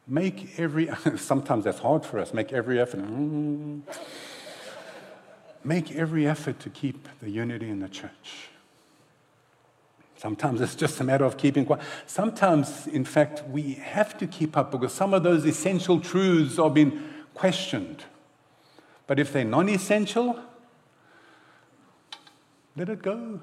Make 0.08 0.60
every, 0.60 0.90
sometimes 1.18 1.64
that's 1.64 1.80
hard 1.80 2.06
for 2.06 2.20
us, 2.20 2.34
make 2.34 2.52
every 2.52 2.80
effort. 2.80 3.02
Mm, 3.02 3.82
make 5.64 5.96
every 5.96 6.28
effort 6.28 6.60
to 6.60 6.70
keep 6.70 7.08
the 7.22 7.30
unity 7.30 7.70
in 7.70 7.80
the 7.80 7.90
church. 7.90 8.50
Sometimes 10.18 10.62
it's 10.62 10.76
just 10.76 11.00
a 11.02 11.04
matter 11.04 11.26
of 11.26 11.36
keeping 11.36 11.66
quiet. 11.66 11.84
Sometimes, 12.06 12.88
in 12.88 13.04
fact, 13.04 13.44
we 13.50 13.74
have 13.74 14.18
to 14.18 14.28
keep 14.28 14.56
up 14.56 14.72
because 14.72 14.94
some 14.94 15.14
of 15.14 15.24
those 15.24 15.46
essential 15.46 16.00
truths 16.00 16.58
are 16.58 16.70
being 16.70 17.04
questioned. 17.34 18.06
But 19.06 19.20
if 19.20 19.34
they're 19.34 19.44
non 19.44 19.68
essential, 19.68 20.40
let 22.78 22.88
it 22.88 23.02
go. 23.02 23.42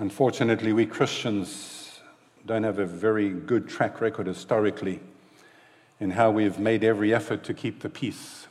Unfortunately, 0.00 0.72
we 0.72 0.86
Christians 0.86 2.00
don't 2.46 2.62
have 2.62 2.78
a 2.78 2.86
very 2.86 3.28
good 3.28 3.68
track 3.68 4.00
record 4.00 4.26
historically 4.26 4.98
in 6.00 6.12
how 6.12 6.30
we've 6.30 6.58
made 6.58 6.82
every 6.82 7.12
effort 7.12 7.44
to 7.44 7.52
keep 7.52 7.80
the 7.80 7.90
peace. 7.90 8.46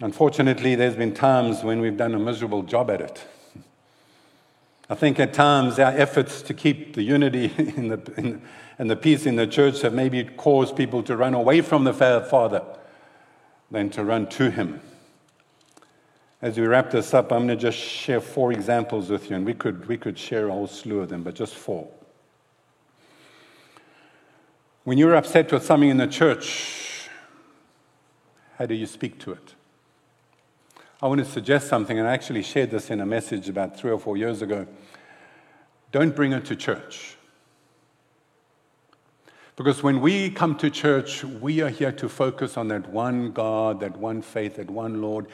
Unfortunately, 0.00 0.76
there's 0.76 0.94
been 0.94 1.12
times 1.12 1.64
when 1.64 1.80
we've 1.80 1.96
done 1.96 2.14
a 2.14 2.20
miserable 2.20 2.62
job 2.62 2.88
at 2.88 3.00
it. 3.00 3.24
I 4.88 4.94
think 4.94 5.18
at 5.18 5.34
times 5.34 5.80
our 5.80 5.90
efforts 5.90 6.40
to 6.42 6.54
keep 6.54 6.94
the 6.94 7.02
unity 7.02 7.46
in 7.58 7.88
the, 7.88 8.12
in, 8.16 8.42
and 8.78 8.88
the 8.88 8.94
peace 8.94 9.26
in 9.26 9.34
the 9.34 9.48
church 9.48 9.82
have 9.82 9.92
maybe 9.92 10.22
caused 10.22 10.76
people 10.76 11.02
to 11.02 11.16
run 11.16 11.34
away 11.34 11.62
from 11.62 11.82
the 11.82 11.92
Father 11.92 12.62
than 13.72 13.90
to 13.90 14.04
run 14.04 14.28
to 14.28 14.52
Him. 14.52 14.80
As 16.40 16.56
we 16.56 16.66
wrap 16.66 16.90
this 16.90 17.14
up, 17.14 17.32
I'm 17.32 17.46
going 17.46 17.48
to 17.48 17.56
just 17.56 17.78
share 17.78 18.20
four 18.20 18.52
examples 18.52 19.10
with 19.10 19.28
you, 19.28 19.36
and 19.36 19.44
we 19.44 19.54
could, 19.54 19.86
we 19.86 19.96
could 19.96 20.16
share 20.16 20.48
a 20.48 20.52
whole 20.52 20.68
slew 20.68 21.00
of 21.00 21.08
them, 21.08 21.24
but 21.24 21.34
just 21.34 21.54
four. 21.56 21.88
When 24.84 24.98
you're 24.98 25.16
upset 25.16 25.50
with 25.52 25.64
something 25.64 25.88
in 25.88 25.96
the 25.96 26.06
church, 26.06 27.08
how 28.56 28.66
do 28.66 28.74
you 28.74 28.86
speak 28.86 29.18
to 29.20 29.32
it? 29.32 29.54
I 31.02 31.08
want 31.08 31.18
to 31.18 31.24
suggest 31.24 31.68
something, 31.68 31.98
and 31.98 32.06
I 32.06 32.12
actually 32.12 32.44
shared 32.44 32.70
this 32.70 32.90
in 32.90 33.00
a 33.00 33.06
message 33.06 33.48
about 33.48 33.76
three 33.76 33.90
or 33.90 33.98
four 33.98 34.16
years 34.16 34.40
ago. 34.40 34.66
Don't 35.90 36.14
bring 36.14 36.32
it 36.32 36.44
to 36.46 36.56
church. 36.56 37.16
Because 39.56 39.82
when 39.82 40.00
we 40.00 40.30
come 40.30 40.56
to 40.58 40.70
church, 40.70 41.24
we 41.24 41.62
are 41.62 41.68
here 41.68 41.90
to 41.90 42.08
focus 42.08 42.56
on 42.56 42.68
that 42.68 42.88
one 42.90 43.32
God, 43.32 43.80
that 43.80 43.96
one 43.96 44.22
faith, 44.22 44.54
that 44.56 44.70
one 44.70 45.02
Lord. 45.02 45.26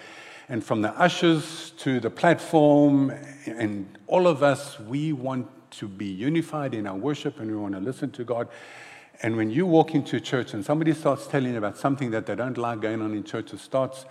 And 0.49 0.63
from 0.63 0.83
the 0.83 0.91
ushers 1.01 1.71
to 1.79 2.01
the 2.01 2.11
platform, 2.11 3.13
and 3.47 3.99
all 4.07 4.27
of 4.27 4.43
us, 4.43 4.79
we 4.79 5.13
want 5.13 5.49
to 5.79 5.89
be 5.89 6.07
unified 6.07 6.75
in 6.75 6.87
our 6.87 6.97
worship 6.97 7.41
and 7.41 7.51
we 7.51 7.57
want 7.57 7.75
to 7.75 7.81
listen 7.81 8.11
to 8.13 8.25
God. 8.25 8.49
And 9.23 9.37
when 9.37 9.51
you 9.51 9.67
walk 9.67 9.95
into 9.95 10.17
a 10.17 10.21
church 10.21 10.55
and 10.55 10.65
somebody 10.65 10.93
starts 10.93 11.27
telling 11.27 11.53
you 11.53 11.59
about 11.59 11.79
something 11.79 12.11
that 12.11 12.27
they 12.27 12.35
don't 12.35 12.59
like 12.59 12.81
going 12.81 13.01
on 13.01 13.13
in 13.13 13.25
church, 13.25 13.53
it 13.53 13.61
starts 13.61 14.05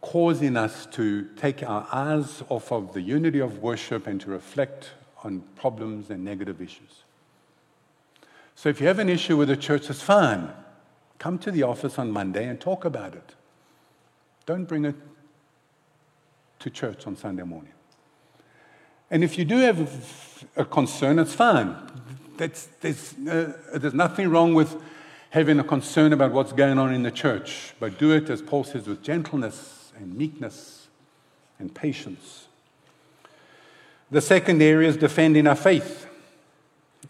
causing 0.00 0.56
us 0.56 0.86
to 0.92 1.24
take 1.36 1.62
our 1.62 1.86
eyes 1.90 2.42
off 2.48 2.70
of 2.70 2.92
the 2.92 3.00
unity 3.00 3.38
of 3.38 3.58
worship 3.58 4.06
and 4.06 4.20
to 4.20 4.30
reflect 4.30 4.90
on 5.22 5.42
problems 5.56 6.10
and 6.10 6.22
negative 6.24 6.60
issues. 6.60 7.04
So 8.54 8.68
if 8.68 8.80
you 8.80 8.86
have 8.86 8.98
an 8.98 9.08
issue 9.08 9.36
with 9.36 9.48
the 9.48 9.56
church, 9.56 9.88
it's 9.88 10.02
fine. 10.02 10.52
Come 11.18 11.38
to 11.38 11.50
the 11.50 11.62
office 11.62 11.98
on 11.98 12.10
Monday 12.10 12.46
and 12.46 12.60
talk 12.60 12.84
about 12.84 13.14
it. 13.14 13.34
Don't 14.46 14.66
bring 14.66 14.84
it 14.84 14.96
to 16.64 16.70
church 16.70 17.06
on 17.06 17.14
Sunday 17.14 17.42
morning. 17.42 17.74
And 19.10 19.22
if 19.22 19.38
you 19.38 19.44
do 19.44 19.58
have 19.58 20.40
a 20.56 20.64
concern, 20.64 21.18
it's 21.18 21.34
fine. 21.34 21.76
That's, 22.38 22.68
there's, 22.80 23.12
uh, 23.28 23.52
there's 23.74 23.92
nothing 23.92 24.30
wrong 24.30 24.54
with 24.54 24.74
having 25.28 25.60
a 25.60 25.64
concern 25.64 26.14
about 26.14 26.32
what's 26.32 26.52
going 26.52 26.78
on 26.78 26.94
in 26.94 27.02
the 27.02 27.10
church, 27.10 27.74
but 27.78 27.98
do 27.98 28.12
it, 28.12 28.30
as 28.30 28.40
Paul 28.40 28.64
says, 28.64 28.86
with 28.86 29.02
gentleness 29.02 29.92
and 29.96 30.14
meekness 30.16 30.88
and 31.58 31.74
patience. 31.74 32.46
The 34.10 34.22
second 34.22 34.62
area 34.62 34.88
is 34.88 34.96
defending 34.96 35.46
our 35.46 35.56
faith. 35.56 36.06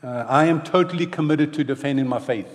Uh, 0.02 0.26
I 0.28 0.46
am 0.46 0.62
totally 0.62 1.06
committed 1.06 1.54
to 1.54 1.62
defending 1.62 2.08
my 2.08 2.18
faith. 2.18 2.48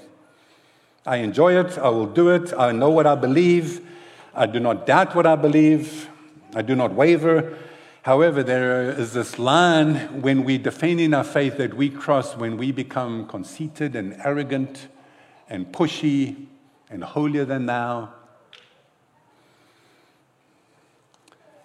I 1.05 1.17
enjoy 1.17 1.57
it. 1.57 1.77
I 1.77 1.87
will 1.87 2.07
do 2.07 2.29
it. 2.29 2.51
I 2.57 2.73
know 2.73 2.89
what 2.89 3.07
I 3.07 3.15
believe. 3.15 3.87
I 4.35 4.47
do 4.47 4.59
not 4.59 4.85
doubt 4.85 5.15
what 5.15 5.25
I 5.25 5.37
believe. 5.37 6.09
I 6.55 6.61
do 6.61 6.75
not 6.75 6.93
waver. 6.93 7.57
However, 8.03 8.41
there 8.41 8.89
is 8.89 9.13
this 9.13 9.37
line 9.37 10.21
when 10.21 10.43
we 10.43 10.57
defending 10.57 11.13
our 11.13 11.23
faith 11.23 11.57
that 11.57 11.73
we 11.73 11.89
cross 11.89 12.35
when 12.35 12.57
we 12.57 12.71
become 12.71 13.27
conceited 13.27 13.95
and 13.95 14.19
arrogant 14.23 14.87
and 15.49 15.71
pushy 15.71 16.47
and 16.89 17.03
holier 17.03 17.45
than 17.45 17.65
thou. 17.65 18.09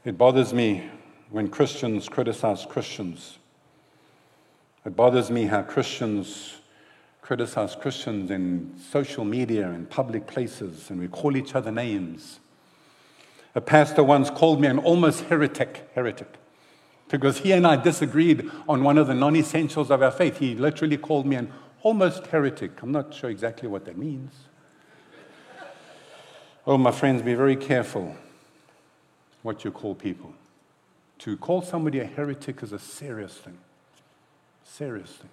It 0.04 0.18
bothers 0.18 0.52
me 0.52 0.90
when 1.30 1.48
Christians 1.48 2.08
criticize 2.08 2.66
Christians. 2.66 3.38
It 4.84 4.94
bothers 4.94 5.30
me 5.30 5.46
how 5.46 5.62
Christians 5.62 6.58
criticize 7.22 7.74
Christians 7.74 8.30
in 8.30 8.74
social 8.90 9.24
media 9.24 9.70
and 9.70 9.88
public 9.88 10.26
places, 10.26 10.90
and 10.90 11.00
we 11.00 11.08
call 11.08 11.38
each 11.38 11.54
other 11.54 11.72
names. 11.72 12.40
A 13.54 13.60
pastor 13.60 14.02
once 14.02 14.30
called 14.30 14.60
me 14.60 14.66
an 14.66 14.78
almost 14.78 15.20
heretic, 15.24 15.88
heretic, 15.94 16.28
because 17.08 17.38
he 17.38 17.52
and 17.52 17.66
I 17.66 17.76
disagreed 17.76 18.50
on 18.68 18.82
one 18.82 18.98
of 18.98 19.06
the 19.06 19.14
non 19.14 19.36
essentials 19.36 19.90
of 19.90 20.02
our 20.02 20.10
faith. 20.10 20.38
He 20.38 20.54
literally 20.54 20.96
called 20.96 21.26
me 21.26 21.36
an 21.36 21.52
almost 21.82 22.26
heretic. 22.26 22.82
I'm 22.82 22.90
not 22.90 23.14
sure 23.14 23.30
exactly 23.30 23.68
what 23.68 23.84
that 23.84 23.96
means. 23.96 24.34
Oh, 26.66 26.78
my 26.78 26.90
friends, 26.90 27.22
be 27.22 27.34
very 27.34 27.56
careful 27.56 28.16
what 29.42 29.64
you 29.64 29.70
call 29.70 29.94
people. 29.94 30.32
To 31.18 31.36
call 31.36 31.62
somebody 31.62 32.00
a 32.00 32.04
heretic 32.04 32.62
is 32.62 32.72
a 32.72 32.78
serious 32.78 33.34
thing. 33.34 33.58
Serious 34.64 35.10
thing. 35.10 35.30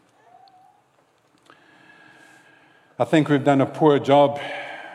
I 2.99 3.05
think 3.05 3.29
we've 3.29 3.43
done 3.43 3.61
a 3.61 3.65
poor 3.65 3.97
job 3.97 4.39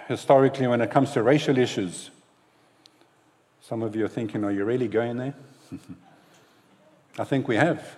historically 0.07 0.67
when 0.67 0.81
it 0.81 0.91
comes 0.91 1.13
to 1.13 1.23
racial 1.23 1.59
issues. 1.59 2.11
Some 3.69 3.83
of 3.83 3.97
you 3.97 4.05
are 4.05 4.09
thinking, 4.09 4.45
are 4.45 4.53
you 4.53 4.65
really 4.65 4.87
going 4.87 5.17
there? 5.17 5.35
I 7.19 7.25
think 7.25 7.49
we 7.49 7.57
have. 7.57 7.97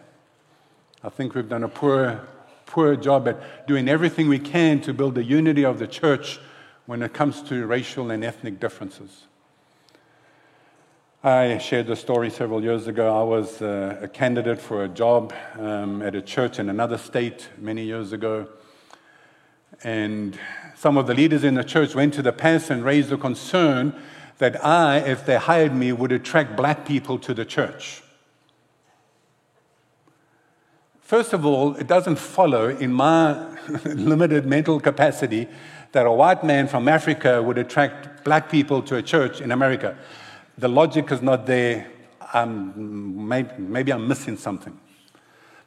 I 1.04 1.10
think 1.10 1.34
we've 1.34 1.46
done 1.46 1.62
a 1.62 1.68
poor, 1.68 2.26
poor 2.64 2.96
job 2.96 3.28
at 3.28 3.66
doing 3.66 3.86
everything 3.86 4.30
we 4.30 4.38
can 4.38 4.80
to 4.80 4.94
build 4.94 5.14
the 5.14 5.22
unity 5.22 5.66
of 5.66 5.78
the 5.78 5.86
church 5.86 6.40
when 6.86 7.02
it 7.02 7.12
comes 7.12 7.42
to 7.50 7.66
racial 7.66 8.10
and 8.10 8.24
ethnic 8.24 8.58
differences. 8.58 9.26
I 11.22 11.58
shared 11.58 11.86
the 11.86 11.96
story 11.96 12.30
several 12.30 12.62
years 12.62 12.86
ago. 12.86 13.14
I 13.14 13.24
was 13.24 13.60
uh, 13.60 13.98
a 14.00 14.08
candidate 14.08 14.62
for 14.62 14.84
a 14.84 14.88
job 14.88 15.34
um, 15.58 16.00
at 16.00 16.14
a 16.14 16.22
church 16.22 16.58
in 16.58 16.70
another 16.70 16.96
state 16.96 17.46
many 17.58 17.84
years 17.84 18.14
ago. 18.14 18.48
And 19.84 20.38
some 20.74 20.96
of 20.96 21.06
the 21.06 21.12
leaders 21.12 21.44
in 21.44 21.56
the 21.56 21.64
church 21.64 21.94
went 21.94 22.14
to 22.14 22.22
the 22.22 22.32
pastor 22.32 22.72
and 22.72 22.82
raised 22.82 23.12
a 23.12 23.18
concern 23.18 23.94
that 24.38 24.64
I, 24.64 24.98
if 24.98 25.26
they 25.26 25.36
hired 25.36 25.74
me, 25.74 25.92
would 25.92 26.12
attract 26.12 26.56
black 26.56 26.86
people 26.86 27.18
to 27.18 27.34
the 27.34 27.44
church. 27.44 28.02
First 31.00 31.32
of 31.32 31.44
all, 31.44 31.74
it 31.76 31.86
doesn't 31.86 32.16
follow 32.16 32.68
in 32.68 32.92
my 32.92 33.56
limited 33.84 34.46
mental 34.46 34.78
capacity 34.78 35.48
that 35.92 36.06
a 36.06 36.12
white 36.12 36.44
man 36.44 36.68
from 36.68 36.86
Africa 36.86 37.42
would 37.42 37.58
attract 37.58 38.24
black 38.24 38.50
people 38.50 38.82
to 38.82 38.96
a 38.96 39.02
church 39.02 39.40
in 39.40 39.50
America. 39.50 39.96
The 40.58 40.68
logic 40.68 41.10
is 41.10 41.22
not 41.22 41.46
there. 41.46 41.90
Maybe, 42.34 43.48
maybe 43.56 43.92
I'm 43.92 44.06
missing 44.06 44.36
something. 44.36 44.78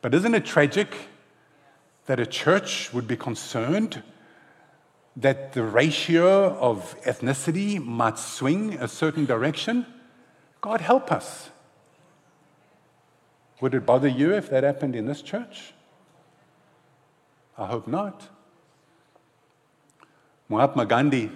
But 0.02 0.14
isn't 0.14 0.36
it 0.36 0.46
tragic 0.46 0.96
that 2.06 2.20
a 2.20 2.26
church 2.26 2.94
would 2.94 3.08
be 3.08 3.18
concerned 3.18 4.04
that 5.16 5.54
the 5.54 5.64
ratio 5.64 6.56
of 6.58 6.96
ethnicity 7.04 7.84
might 7.84 8.18
swing 8.18 8.74
a 8.74 8.88
certain 8.88 9.26
direction? 9.26 9.86
God 10.62 10.82
help 10.82 11.12
us. 11.12 11.50
Would 13.60 13.74
it 13.74 13.86
bother 13.86 14.08
you 14.08 14.34
if 14.34 14.50
that 14.50 14.64
happened 14.64 14.96
in 14.96 15.06
this 15.06 15.22
church? 15.22 15.74
I 17.58 17.68
hope 17.68 17.88
not. 17.88 18.30
Mahatma 20.50 20.86
Gandhi, 20.86 21.32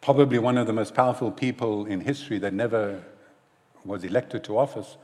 probably 0.00 0.38
one 0.38 0.58
of 0.58 0.66
the 0.66 0.72
most 0.72 0.94
powerful 0.94 1.32
people 1.32 1.86
in 1.86 2.00
history 2.00 2.38
that 2.38 2.52
never 2.52 3.02
was 3.84 4.04
elected 4.04 4.44
to 4.44 4.58
office, 4.58 4.96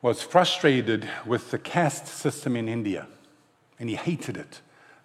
was 0.00 0.22
frustrated 0.22 1.08
with 1.26 1.50
the 1.50 1.58
caste 1.58 2.06
system 2.06 2.56
in 2.56 2.68
India, 2.68 3.06
and 3.78 3.88
he 3.88 3.96
hated 3.96 4.36
it. 4.36 4.60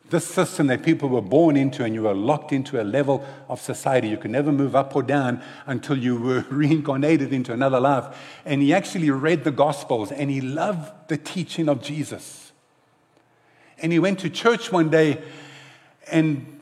This 0.10 0.26
system 0.26 0.68
that 0.68 0.84
people 0.84 1.10
were 1.10 1.22
born 1.22 1.58
into, 1.58 1.84
and 1.84 1.94
you 1.94 2.04
were 2.04 2.14
locked 2.14 2.54
into 2.54 2.82
a 2.82 2.84
level 2.84 3.26
of 3.50 3.60
society. 3.60 4.08
You 4.08 4.18
could 4.18 4.32
never 4.32 4.52
move 4.52 4.76
up 4.76 4.96
or 4.96 5.04
down 5.04 5.42
until 5.66 5.98
you 5.98 6.20
were 6.20 6.46
reincarnated 6.50 7.34
into 7.34 7.52
another 7.52 7.80
life. 7.80 8.18
And 8.46 8.62
he 8.62 8.74
actually 8.74 9.10
read 9.12 9.44
the 9.44 9.52
Gospels 9.52 10.12
and 10.12 10.30
he 10.30 10.40
loved 10.40 10.92
the 11.10 11.18
teaching 11.18 11.68
of 11.68 11.82
Jesus. 11.82 12.54
And 13.80 13.92
he 13.92 14.00
went 14.00 14.20
to 14.20 14.30
church 14.30 14.72
one 14.72 14.90
day, 14.90 15.22
and 16.10 16.58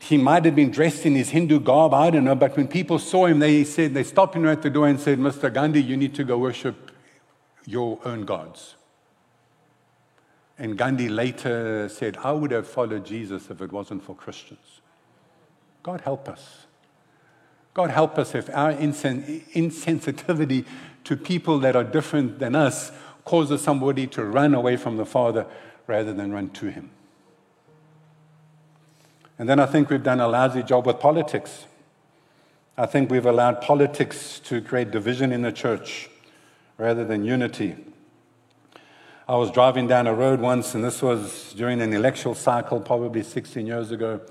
he 0.00 0.16
might 0.16 0.44
have 0.44 0.54
been 0.54 0.70
dressed 0.70 1.06
in 1.06 1.14
his 1.14 1.30
Hindu 1.30 1.60
garb, 1.60 1.94
I 1.94 2.10
don't 2.10 2.24
know. 2.24 2.34
But 2.34 2.56
when 2.56 2.68
people 2.68 2.98
saw 2.98 3.26
him, 3.26 3.38
they 3.38 3.64
said, 3.64 3.94
they 3.94 4.04
stopped 4.04 4.34
him 4.36 4.46
at 4.46 4.62
the 4.62 4.70
door 4.70 4.88
and 4.88 5.00
said, 5.00 5.18
Mr. 5.18 5.52
Gandhi, 5.52 5.82
you 5.82 5.96
need 5.96 6.14
to 6.14 6.24
go 6.24 6.38
worship 6.38 6.90
your 7.66 7.98
own 8.04 8.24
gods. 8.24 8.76
And 10.58 10.76
Gandhi 10.76 11.08
later 11.08 11.88
said, 11.88 12.16
I 12.24 12.32
would 12.32 12.50
have 12.50 12.66
followed 12.66 13.06
Jesus 13.06 13.48
if 13.48 13.60
it 13.60 13.72
wasn't 13.72 14.02
for 14.02 14.14
Christians. 14.14 14.80
God 15.82 16.00
help 16.00 16.28
us. 16.28 16.66
God 17.74 17.90
help 17.90 18.18
us 18.18 18.34
if 18.34 18.50
our 18.50 18.72
insensitivity 18.72 20.64
to 21.04 21.16
people 21.16 21.60
that 21.60 21.76
are 21.76 21.84
different 21.84 22.40
than 22.40 22.56
us 22.56 22.90
causes 23.24 23.62
somebody 23.62 24.06
to 24.08 24.24
run 24.24 24.52
away 24.52 24.76
from 24.76 24.96
the 24.96 25.06
Father 25.06 25.46
rather 25.86 26.12
than 26.12 26.32
run 26.32 26.50
to 26.50 26.70
Him. 26.70 26.90
And 29.38 29.48
then 29.48 29.60
I 29.60 29.66
think 29.66 29.90
we've 29.90 30.02
done 30.02 30.18
a 30.20 30.26
lousy 30.26 30.64
job 30.64 30.86
with 30.86 30.98
politics. 30.98 31.66
I 32.76 32.86
think 32.86 33.10
we've 33.10 33.26
allowed 33.26 33.60
politics 33.60 34.40
to 34.40 34.60
create 34.60 34.90
division 34.90 35.30
in 35.30 35.42
the 35.42 35.52
church 35.52 36.10
rather 36.78 37.04
than 37.04 37.24
unity. 37.24 37.76
I 39.28 39.36
was 39.36 39.50
driving 39.50 39.86
down 39.86 40.06
a 40.06 40.14
road 40.14 40.40
once, 40.40 40.74
and 40.74 40.82
this 40.82 41.02
was 41.02 41.52
during 41.54 41.82
an 41.82 41.92
electoral 41.92 42.34
cycle, 42.34 42.80
probably 42.80 43.22
16 43.22 43.66
years 43.66 43.90
ago. 43.90 44.22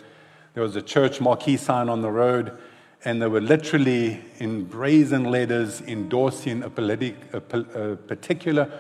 There 0.56 0.64
was 0.64 0.76
a 0.76 0.82
church 0.82 1.22
marquee 1.22 1.56
sign 1.56 1.88
on 1.88 2.02
the 2.02 2.10
road, 2.10 2.58
and 3.06 3.22
they 3.22 3.28
were 3.28 3.40
literally 3.40 4.26
in 4.40 4.64
brazen 4.64 5.26
letters 5.26 5.82
endorsing 5.82 6.64
a, 6.64 6.70
politi- 6.72 7.16
a, 7.32 7.92
a 7.92 7.96
particular 7.96 8.72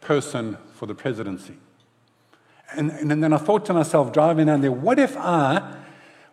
person 0.00 0.56
for 0.72 0.86
the 0.86 0.94
presidency. 0.94 1.58
And, 2.74 2.90
and 2.92 3.22
then 3.22 3.34
I 3.34 3.36
thought 3.36 3.66
to 3.66 3.74
myself, 3.74 4.14
driving 4.14 4.46
down 4.46 4.62
there, 4.62 4.72
what 4.72 4.98
if 4.98 5.14
I 5.18 5.76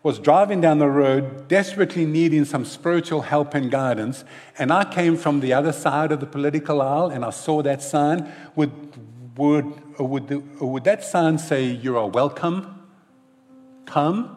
was 0.02 0.18
driving 0.18 0.62
down 0.62 0.78
the 0.78 0.88
road, 0.88 1.48
desperately 1.48 2.06
needing 2.06 2.46
some 2.46 2.64
spiritual 2.64 3.20
help 3.20 3.54
and 3.54 3.70
guidance, 3.70 4.24
and 4.58 4.72
I 4.72 4.84
came 4.84 5.18
from 5.18 5.40
the 5.40 5.52
other 5.52 5.72
side 5.72 6.12
of 6.12 6.20
the 6.20 6.26
political 6.26 6.80
aisle 6.80 7.08
and 7.08 7.24
I 7.26 7.30
saw 7.30 7.62
that 7.62 7.82
sign? 7.82 8.32
Would, 8.56 9.03
would, 9.36 9.98
would, 9.98 10.28
the, 10.28 10.38
would 10.64 10.84
that 10.84 11.04
sign 11.04 11.38
say, 11.38 11.64
You 11.64 11.98
are 11.98 12.08
welcome? 12.08 12.82
Come? 13.86 14.36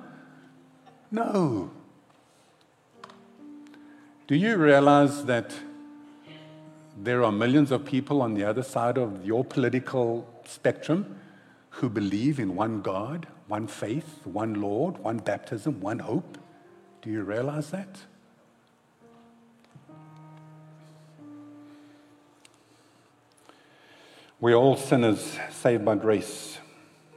No. 1.11 1.71
Do 4.27 4.35
you 4.35 4.57
realize 4.57 5.25
that 5.25 5.53
there 7.01 7.23
are 7.23 7.31
millions 7.31 7.71
of 7.71 7.85
people 7.85 8.21
on 8.21 8.33
the 8.33 8.43
other 8.43 8.63
side 8.63 8.97
of 8.97 9.25
your 9.25 9.45
political 9.45 10.27
spectrum 10.45 11.17
who 11.69 11.89
believe 11.89 12.39
in 12.39 12.55
one 12.55 12.81
God, 12.81 13.27
one 13.47 13.67
faith, 13.67 14.21
one 14.25 14.55
Lord, 14.55 14.97
one 14.97 15.19
baptism, 15.19 15.79
one 15.79 15.99
hope? 15.99 16.37
Do 17.01 17.09
you 17.09 17.23
realize 17.23 17.69
that? 17.69 17.99
We're 24.39 24.53
all 24.53 24.77
sinners 24.77 25.35
saved 25.49 25.83
by 25.83 25.95
grace. 25.95 26.59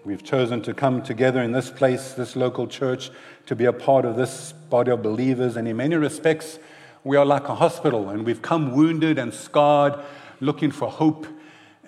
We've 0.07 0.25
chosen 0.25 0.63
to 0.63 0.73
come 0.73 1.03
together 1.03 1.43
in 1.43 1.53
this 1.53 1.69
place, 1.69 2.15
this 2.15 2.35
local 2.35 2.67
church, 2.67 3.11
to 3.45 3.55
be 3.55 3.67
a 3.67 3.75
part 3.75 4.07
of 4.07 4.17
this 4.17 4.53
body 4.53 4.91
of 4.91 5.03
believers. 5.03 5.59
And 5.59 5.69
in 5.69 5.77
many 5.77 5.97
respects, 5.97 6.59
we 7.05 7.19
are 7.19 7.27
like 7.27 7.47
a 7.51 7.55
hospital, 7.55 8.09
and 8.09 8.25
we've 8.25 8.41
come 8.41 8.75
wounded 8.75 9.19
and 9.19 9.35
scarred, 9.35 9.97
looking 10.41 10.71
for 10.71 10.91
hope. 10.91 11.27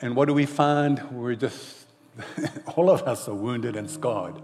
And 0.02 0.14
what 0.14 0.28
do 0.28 0.34
we 0.34 0.44
find? 0.44 1.02
We're 1.10 1.34
just, 1.34 1.86
all 2.76 2.90
of 2.90 3.00
us 3.04 3.26
are 3.26 3.34
wounded 3.34 3.74
and 3.74 3.90
scarred, 3.90 4.34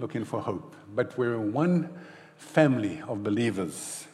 looking 0.00 0.24
for 0.24 0.40
hope. 0.40 0.74
But 0.92 1.16
we're 1.16 1.38
one 1.38 1.96
family 2.36 3.00
of 3.06 3.22
believers, 3.22 4.08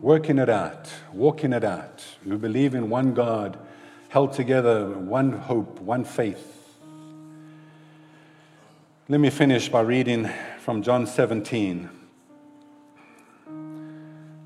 working 0.00 0.40
it 0.40 0.50
out, 0.50 0.92
walking 1.12 1.52
it 1.52 1.62
out, 1.62 2.02
who 2.24 2.36
believe 2.36 2.74
in 2.74 2.90
one 2.90 3.14
God 3.14 3.60
held 4.12 4.30
together, 4.34 4.90
one 4.90 5.32
hope, 5.32 5.80
one 5.80 6.04
faith. 6.04 6.70
Let 9.08 9.20
me 9.20 9.30
finish 9.30 9.70
by 9.70 9.80
reading 9.80 10.28
from 10.60 10.82
John 10.82 11.06
17. 11.06 11.88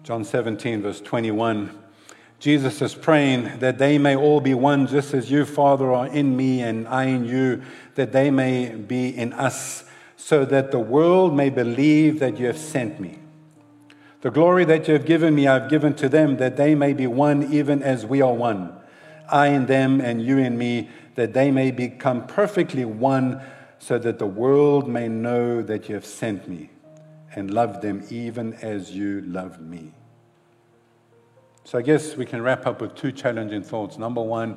John 0.05 0.25
17, 0.25 0.83
verse 0.83 1.01
21. 1.01 1.77
Jesus 2.39 2.81
is 2.81 2.95
praying 2.95 3.59
that 3.59 3.79
they 3.79 3.99
may 3.99 4.15
all 4.15 4.41
be 4.41 4.55
one, 4.55 4.87
just 4.87 5.13
as 5.13 5.33
you, 5.33 5.45
Father, 5.45 5.93
are 5.93 6.07
in 6.07 6.37
me 6.37 6.63
and 6.63 6.87
I 6.87 7.07
in 7.07 7.25
you, 7.25 7.61
that 7.97 8.13
they 8.13 8.31
may 8.31 8.69
be 8.69 9.09
in 9.09 9.33
us, 9.33 9.83
so 10.17 10.45
that 10.45 10.71
the 10.71 10.79
world 10.79 11.35
may 11.35 11.51
believe 11.51 12.21
that 12.21 12.39
you 12.39 12.47
have 12.47 12.59
sent 12.59 13.01
me. 13.01 13.19
The 14.21 14.31
glory 14.31 14.65
that 14.67 14.87
you 14.87 14.95
have 14.95 15.07
given 15.07 15.35
me, 15.35 15.49
I 15.49 15.55
have 15.55 15.69
given 15.69 15.95
to 15.95 16.09
them, 16.09 16.37
that 16.37 16.57
they 16.57 16.77
may 16.77 16.93
be 16.93 17.09
one, 17.09 17.53
even 17.53 17.83
as 17.83 18.07
we 18.07 18.23
are 18.23 18.33
one. 18.33 18.76
I 19.31 19.49
in 19.49 19.67
them 19.67 20.01
and 20.01 20.23
you 20.23 20.39
in 20.39 20.57
me, 20.57 20.89
that 21.15 21.33
they 21.33 21.51
may 21.51 21.71
become 21.71 22.27
perfectly 22.27 22.85
one, 22.85 23.41
so 23.79 23.99
that 23.99 24.19
the 24.19 24.27
world 24.27 24.89
may 24.89 25.09
know 25.09 25.63
that 25.63 25.89
you 25.89 25.95
have 25.95 26.07
sent 26.07 26.49
me 26.49 26.71
and 27.35 27.53
loved 27.53 27.83
them 27.83 28.05
even 28.11 28.55
as 28.55 28.91
you 28.91 29.21
loved 29.23 29.61
me. 29.61 29.93
So 31.65 31.79
I 31.79 31.83
guess 31.83 32.17
we 32.17 32.25
can 32.25 32.43
wrap 32.43 32.67
up 32.67 32.81
with 32.81 32.95
two 32.95 33.13
challenging 33.13 33.63
thoughts. 33.63 33.99
Number 33.99 34.23
one 34.23 34.57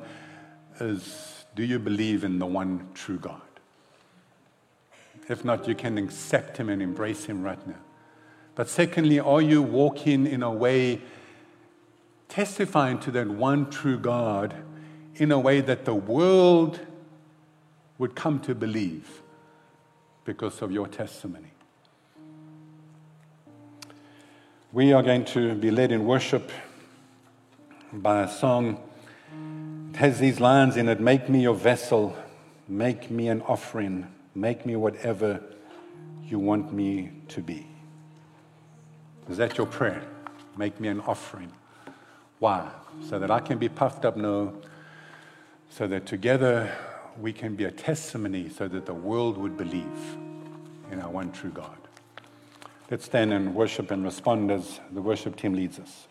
is 0.80 1.44
do 1.54 1.64
you 1.64 1.78
believe 1.78 2.24
in 2.24 2.38
the 2.38 2.46
one 2.46 2.88
true 2.94 3.18
God? 3.18 3.40
If 5.28 5.44
not, 5.44 5.68
you 5.68 5.74
can 5.74 5.98
accept 5.98 6.56
Him 6.56 6.68
and 6.68 6.80
embrace 6.80 7.24
Him 7.24 7.42
right 7.42 7.64
now. 7.66 7.78
But 8.54 8.68
secondly, 8.68 9.20
are 9.20 9.42
you 9.42 9.62
walking 9.62 10.26
in 10.26 10.42
a 10.42 10.50
way 10.50 11.02
testifying 12.30 12.98
to 13.00 13.10
that 13.10 13.28
one 13.28 13.68
true 13.68 13.98
God 13.98 14.54
in 15.16 15.30
a 15.30 15.38
way 15.38 15.60
that 15.60 15.84
the 15.84 15.94
world 15.94 16.80
would 17.98 18.14
come 18.14 18.40
to 18.40 18.54
believe 18.54 19.20
because 20.24 20.62
of 20.62 20.72
your 20.72 20.88
testimony? 20.88 21.52
We 24.72 24.94
are 24.94 25.02
going 25.02 25.26
to 25.26 25.54
be 25.54 25.70
led 25.70 25.92
in 25.92 26.06
worship 26.06 26.50
by 27.92 28.22
a 28.22 28.28
song. 28.30 28.80
It 29.90 29.96
has 29.96 30.18
these 30.18 30.40
lines 30.40 30.78
in 30.78 30.88
it 30.88 31.00
Make 31.00 31.28
me 31.28 31.42
your 31.42 31.54
vessel, 31.54 32.16
make 32.66 33.10
me 33.10 33.28
an 33.28 33.42
offering 33.42 34.06
Make 34.34 34.64
me 34.64 34.76
whatever 34.76 35.42
you 36.24 36.38
want 36.38 36.72
me 36.72 37.10
to 37.28 37.40
be. 37.40 37.66
Is 39.28 39.36
that 39.38 39.58
your 39.58 39.66
prayer? 39.66 40.02
Make 40.56 40.80
me 40.80 40.88
an 40.88 41.00
offering. 41.00 41.52
Why? 42.40 42.70
So 43.08 43.18
that 43.18 43.30
I 43.30 43.38
can 43.38 43.58
be 43.58 43.68
puffed 43.68 44.04
up? 44.04 44.16
No. 44.16 44.54
So 45.68 45.86
that 45.86 46.06
together 46.06 46.74
we 47.20 47.32
can 47.32 47.54
be 47.54 47.64
a 47.64 47.70
testimony 47.70 48.48
so 48.48 48.66
that 48.66 48.86
the 48.86 48.94
world 48.94 49.36
would 49.36 49.56
believe 49.56 50.16
in 50.90 51.00
our 51.00 51.10
one 51.10 51.30
true 51.32 51.50
God. 51.50 51.76
Let's 52.90 53.04
stand 53.04 53.32
and 53.32 53.54
worship 53.54 53.90
and 53.90 54.02
respond 54.02 54.50
as 54.50 54.80
the 54.90 55.02
worship 55.02 55.36
team 55.36 55.54
leads 55.54 55.78
us. 55.78 56.08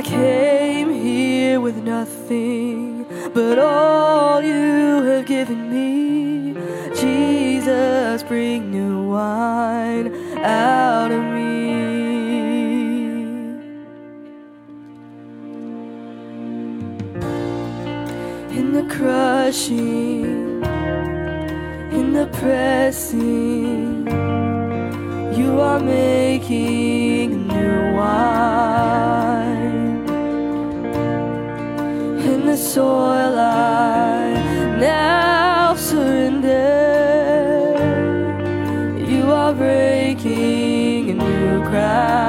I 0.00 0.02
came 0.02 0.94
here 0.94 1.60
with 1.60 1.76
nothing 1.76 3.04
but 3.34 3.58
all 3.58 4.40
you 4.40 5.02
have 5.02 5.26
given 5.26 5.68
me. 5.70 6.54
Jesus, 6.98 8.22
bring 8.22 8.70
new 8.70 9.10
wine 9.10 10.06
out 10.38 11.12
of 11.12 11.22
me. 11.34 11.72
In 18.58 18.72
the 18.72 18.86
crushing, 18.88 20.64
in 21.92 22.14
the 22.14 22.26
pressing, 22.38 24.06
you 25.36 25.60
are 25.60 25.78
making. 25.78 26.99
soil 32.74 33.36
I 33.36 34.32
now 34.78 35.74
surrender. 35.74 36.54
You 38.96 39.32
are 39.32 39.52
breaking 39.52 41.10
a 41.10 41.14
new 41.14 41.64
ground. 41.68 42.20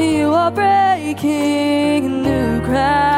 You 0.00 0.32
are 0.32 0.50
breaking 0.50 2.06
a 2.06 2.08
new 2.08 2.60
ground. 2.64 3.17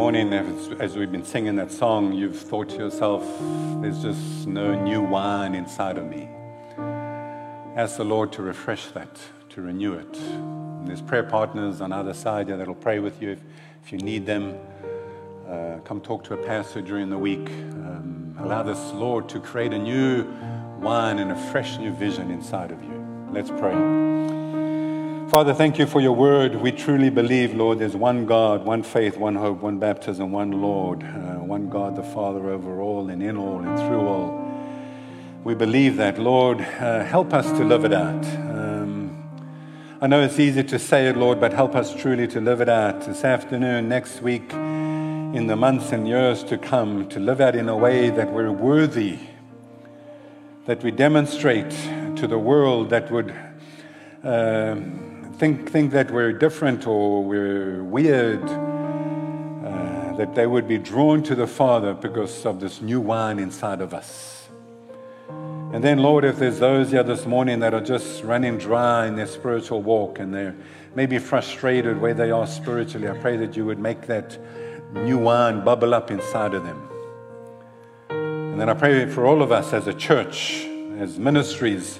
morning, 0.00 0.32
as 0.80 0.96
we've 0.96 1.12
been 1.12 1.26
singing 1.26 1.56
that 1.56 1.70
song, 1.70 2.14
you've 2.14 2.40
thought 2.40 2.70
to 2.70 2.76
yourself, 2.76 3.22
there's 3.82 4.00
just 4.00 4.46
no 4.46 4.74
new 4.74 5.02
wine 5.02 5.54
inside 5.54 5.98
of 5.98 6.06
me. 6.06 6.26
Ask 7.76 7.98
the 7.98 8.04
Lord 8.04 8.32
to 8.32 8.42
refresh 8.42 8.86
that, 8.92 9.20
to 9.50 9.60
renew 9.60 9.92
it. 9.92 10.16
And 10.16 10.88
there's 10.88 11.02
prayer 11.02 11.22
partners 11.22 11.82
on 11.82 11.92
either 11.92 12.14
side 12.14 12.48
here 12.48 12.56
that'll 12.56 12.74
pray 12.74 12.98
with 12.98 13.20
you 13.20 13.32
if, 13.32 13.40
if 13.84 13.92
you 13.92 13.98
need 13.98 14.24
them. 14.24 14.56
Uh, 15.46 15.80
come 15.84 16.00
talk 16.00 16.24
to 16.24 16.32
a 16.32 16.46
pastor 16.46 16.80
during 16.80 17.10
the 17.10 17.18
week. 17.18 17.50
Um, 17.50 18.34
allow 18.38 18.62
this 18.62 18.80
Lord 18.94 19.28
to 19.28 19.38
create 19.38 19.74
a 19.74 19.78
new 19.78 20.24
wine 20.80 21.18
and 21.18 21.30
a 21.30 21.36
fresh 21.52 21.76
new 21.76 21.92
vision 21.92 22.30
inside 22.30 22.70
of 22.70 22.82
you. 22.82 23.28
Let's 23.32 23.50
pray. 23.50 24.39
Father, 25.30 25.54
thank 25.54 25.78
you 25.78 25.86
for 25.86 26.00
your 26.00 26.16
word. 26.16 26.56
We 26.56 26.72
truly 26.72 27.08
believe, 27.08 27.54
Lord, 27.54 27.78
there's 27.78 27.94
one 27.94 28.26
God, 28.26 28.64
one 28.64 28.82
faith, 28.82 29.16
one 29.16 29.36
hope, 29.36 29.60
one 29.60 29.78
baptism, 29.78 30.32
one 30.32 30.50
Lord, 30.60 31.04
uh, 31.04 31.36
one 31.36 31.68
God 31.68 31.94
the 31.94 32.02
Father 32.02 32.50
over 32.50 32.80
all 32.80 33.08
and 33.08 33.22
in 33.22 33.36
all 33.36 33.60
and 33.60 33.78
through 33.78 34.08
all. 34.08 34.52
We 35.44 35.54
believe 35.54 35.98
that, 35.98 36.18
Lord. 36.18 36.60
Uh, 36.60 37.04
help 37.04 37.32
us 37.32 37.46
to 37.46 37.64
live 37.64 37.84
it 37.84 37.92
out. 37.92 38.24
Um, 38.26 39.24
I 40.00 40.08
know 40.08 40.20
it's 40.20 40.40
easy 40.40 40.64
to 40.64 40.80
say 40.80 41.06
it, 41.06 41.16
Lord, 41.16 41.38
but 41.38 41.52
help 41.52 41.76
us 41.76 41.94
truly 41.94 42.26
to 42.26 42.40
live 42.40 42.60
it 42.60 42.68
out 42.68 43.02
this 43.02 43.22
afternoon, 43.22 43.88
next 43.88 44.22
week 44.22 44.52
in 44.52 45.46
the 45.46 45.54
months 45.54 45.92
and 45.92 46.08
years 46.08 46.42
to 46.42 46.58
come 46.58 47.08
to 47.08 47.20
live 47.20 47.40
out 47.40 47.54
in 47.54 47.68
a 47.68 47.76
way 47.76 48.10
that 48.10 48.32
we're 48.32 48.50
worthy, 48.50 49.20
that 50.66 50.82
we 50.82 50.90
demonstrate 50.90 51.70
to 52.16 52.26
the 52.26 52.38
world 52.38 52.90
that 52.90 53.12
would 53.12 53.32
uh, 54.24 54.74
think, 55.40 55.70
think 55.70 55.92
that 55.92 56.10
we're 56.10 56.34
different 56.34 56.86
or 56.86 57.24
we're 57.24 57.82
weird, 57.82 58.42
uh, 58.44 60.14
that 60.18 60.34
they 60.34 60.46
would 60.46 60.68
be 60.68 60.76
drawn 60.76 61.22
to 61.22 61.34
the 61.34 61.46
Father 61.46 61.94
because 61.94 62.44
of 62.44 62.60
this 62.60 62.82
new 62.82 63.00
wine 63.00 63.38
inside 63.38 63.80
of 63.80 63.94
us. 63.94 64.50
And 65.72 65.82
then, 65.82 66.00
Lord, 66.00 66.26
if 66.26 66.38
there's 66.38 66.58
those 66.58 66.90
here 66.90 67.02
this 67.02 67.24
morning 67.24 67.60
that 67.60 67.72
are 67.72 67.80
just 67.80 68.22
running 68.22 68.58
dry 68.58 69.06
in 69.06 69.16
their 69.16 69.26
spiritual 69.26 69.80
walk 69.80 70.18
and 70.18 70.34
they're 70.34 70.54
maybe 70.94 71.18
frustrated 71.18 71.98
where 71.98 72.12
they 72.12 72.30
are 72.30 72.46
spiritually, 72.46 73.08
I 73.08 73.16
pray 73.16 73.38
that 73.38 73.56
you 73.56 73.64
would 73.64 73.78
make 73.78 74.02
that 74.08 74.36
new 74.92 75.16
wine 75.16 75.64
bubble 75.64 75.94
up 75.94 76.10
inside 76.10 76.52
of 76.52 76.64
them. 76.64 76.86
And 78.10 78.60
then 78.60 78.68
I 78.68 78.74
pray 78.74 79.06
for 79.06 79.24
all 79.24 79.40
of 79.40 79.52
us 79.52 79.72
as 79.72 79.86
a 79.86 79.94
church, 79.94 80.66
as 80.98 81.18
ministries, 81.18 81.98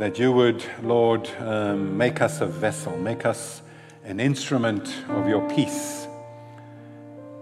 that 0.00 0.18
you 0.18 0.32
would, 0.32 0.64
Lord, 0.82 1.28
um, 1.40 1.98
make 1.98 2.22
us 2.22 2.40
a 2.40 2.46
vessel, 2.46 2.96
make 2.96 3.26
us 3.26 3.60
an 4.02 4.18
instrument 4.18 4.94
of 5.10 5.28
your 5.28 5.46
peace 5.50 6.08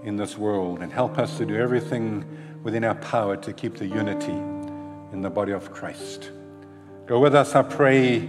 in 0.02 0.16
this 0.16 0.36
world, 0.36 0.80
and 0.80 0.92
help 0.92 1.18
us 1.18 1.38
to 1.38 1.46
do 1.46 1.54
everything 1.54 2.24
within 2.64 2.82
our 2.82 2.96
power 2.96 3.36
to 3.36 3.52
keep 3.52 3.76
the 3.76 3.86
unity 3.86 4.32
in 5.12 5.20
the 5.22 5.30
body 5.30 5.52
of 5.52 5.70
Christ. 5.72 6.32
Go 7.06 7.20
with 7.20 7.36
us, 7.36 7.54
I 7.54 7.62
pray. 7.62 8.28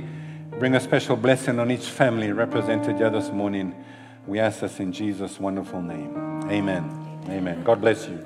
Bring 0.60 0.76
a 0.76 0.80
special 0.80 1.16
blessing 1.16 1.58
on 1.58 1.72
each 1.72 1.88
family 1.88 2.32
represented 2.32 2.98
here 2.98 3.10
this 3.10 3.32
morning. 3.32 3.84
We 4.28 4.38
ask 4.38 4.60
this 4.60 4.80
in 4.80 4.94
Jesus' 4.94 5.40
wonderful 5.40 5.82
name. 5.82 6.16
Amen. 6.52 7.24
Amen. 7.30 7.64
God 7.64 7.82
bless 7.82 8.08
you. 8.08 8.24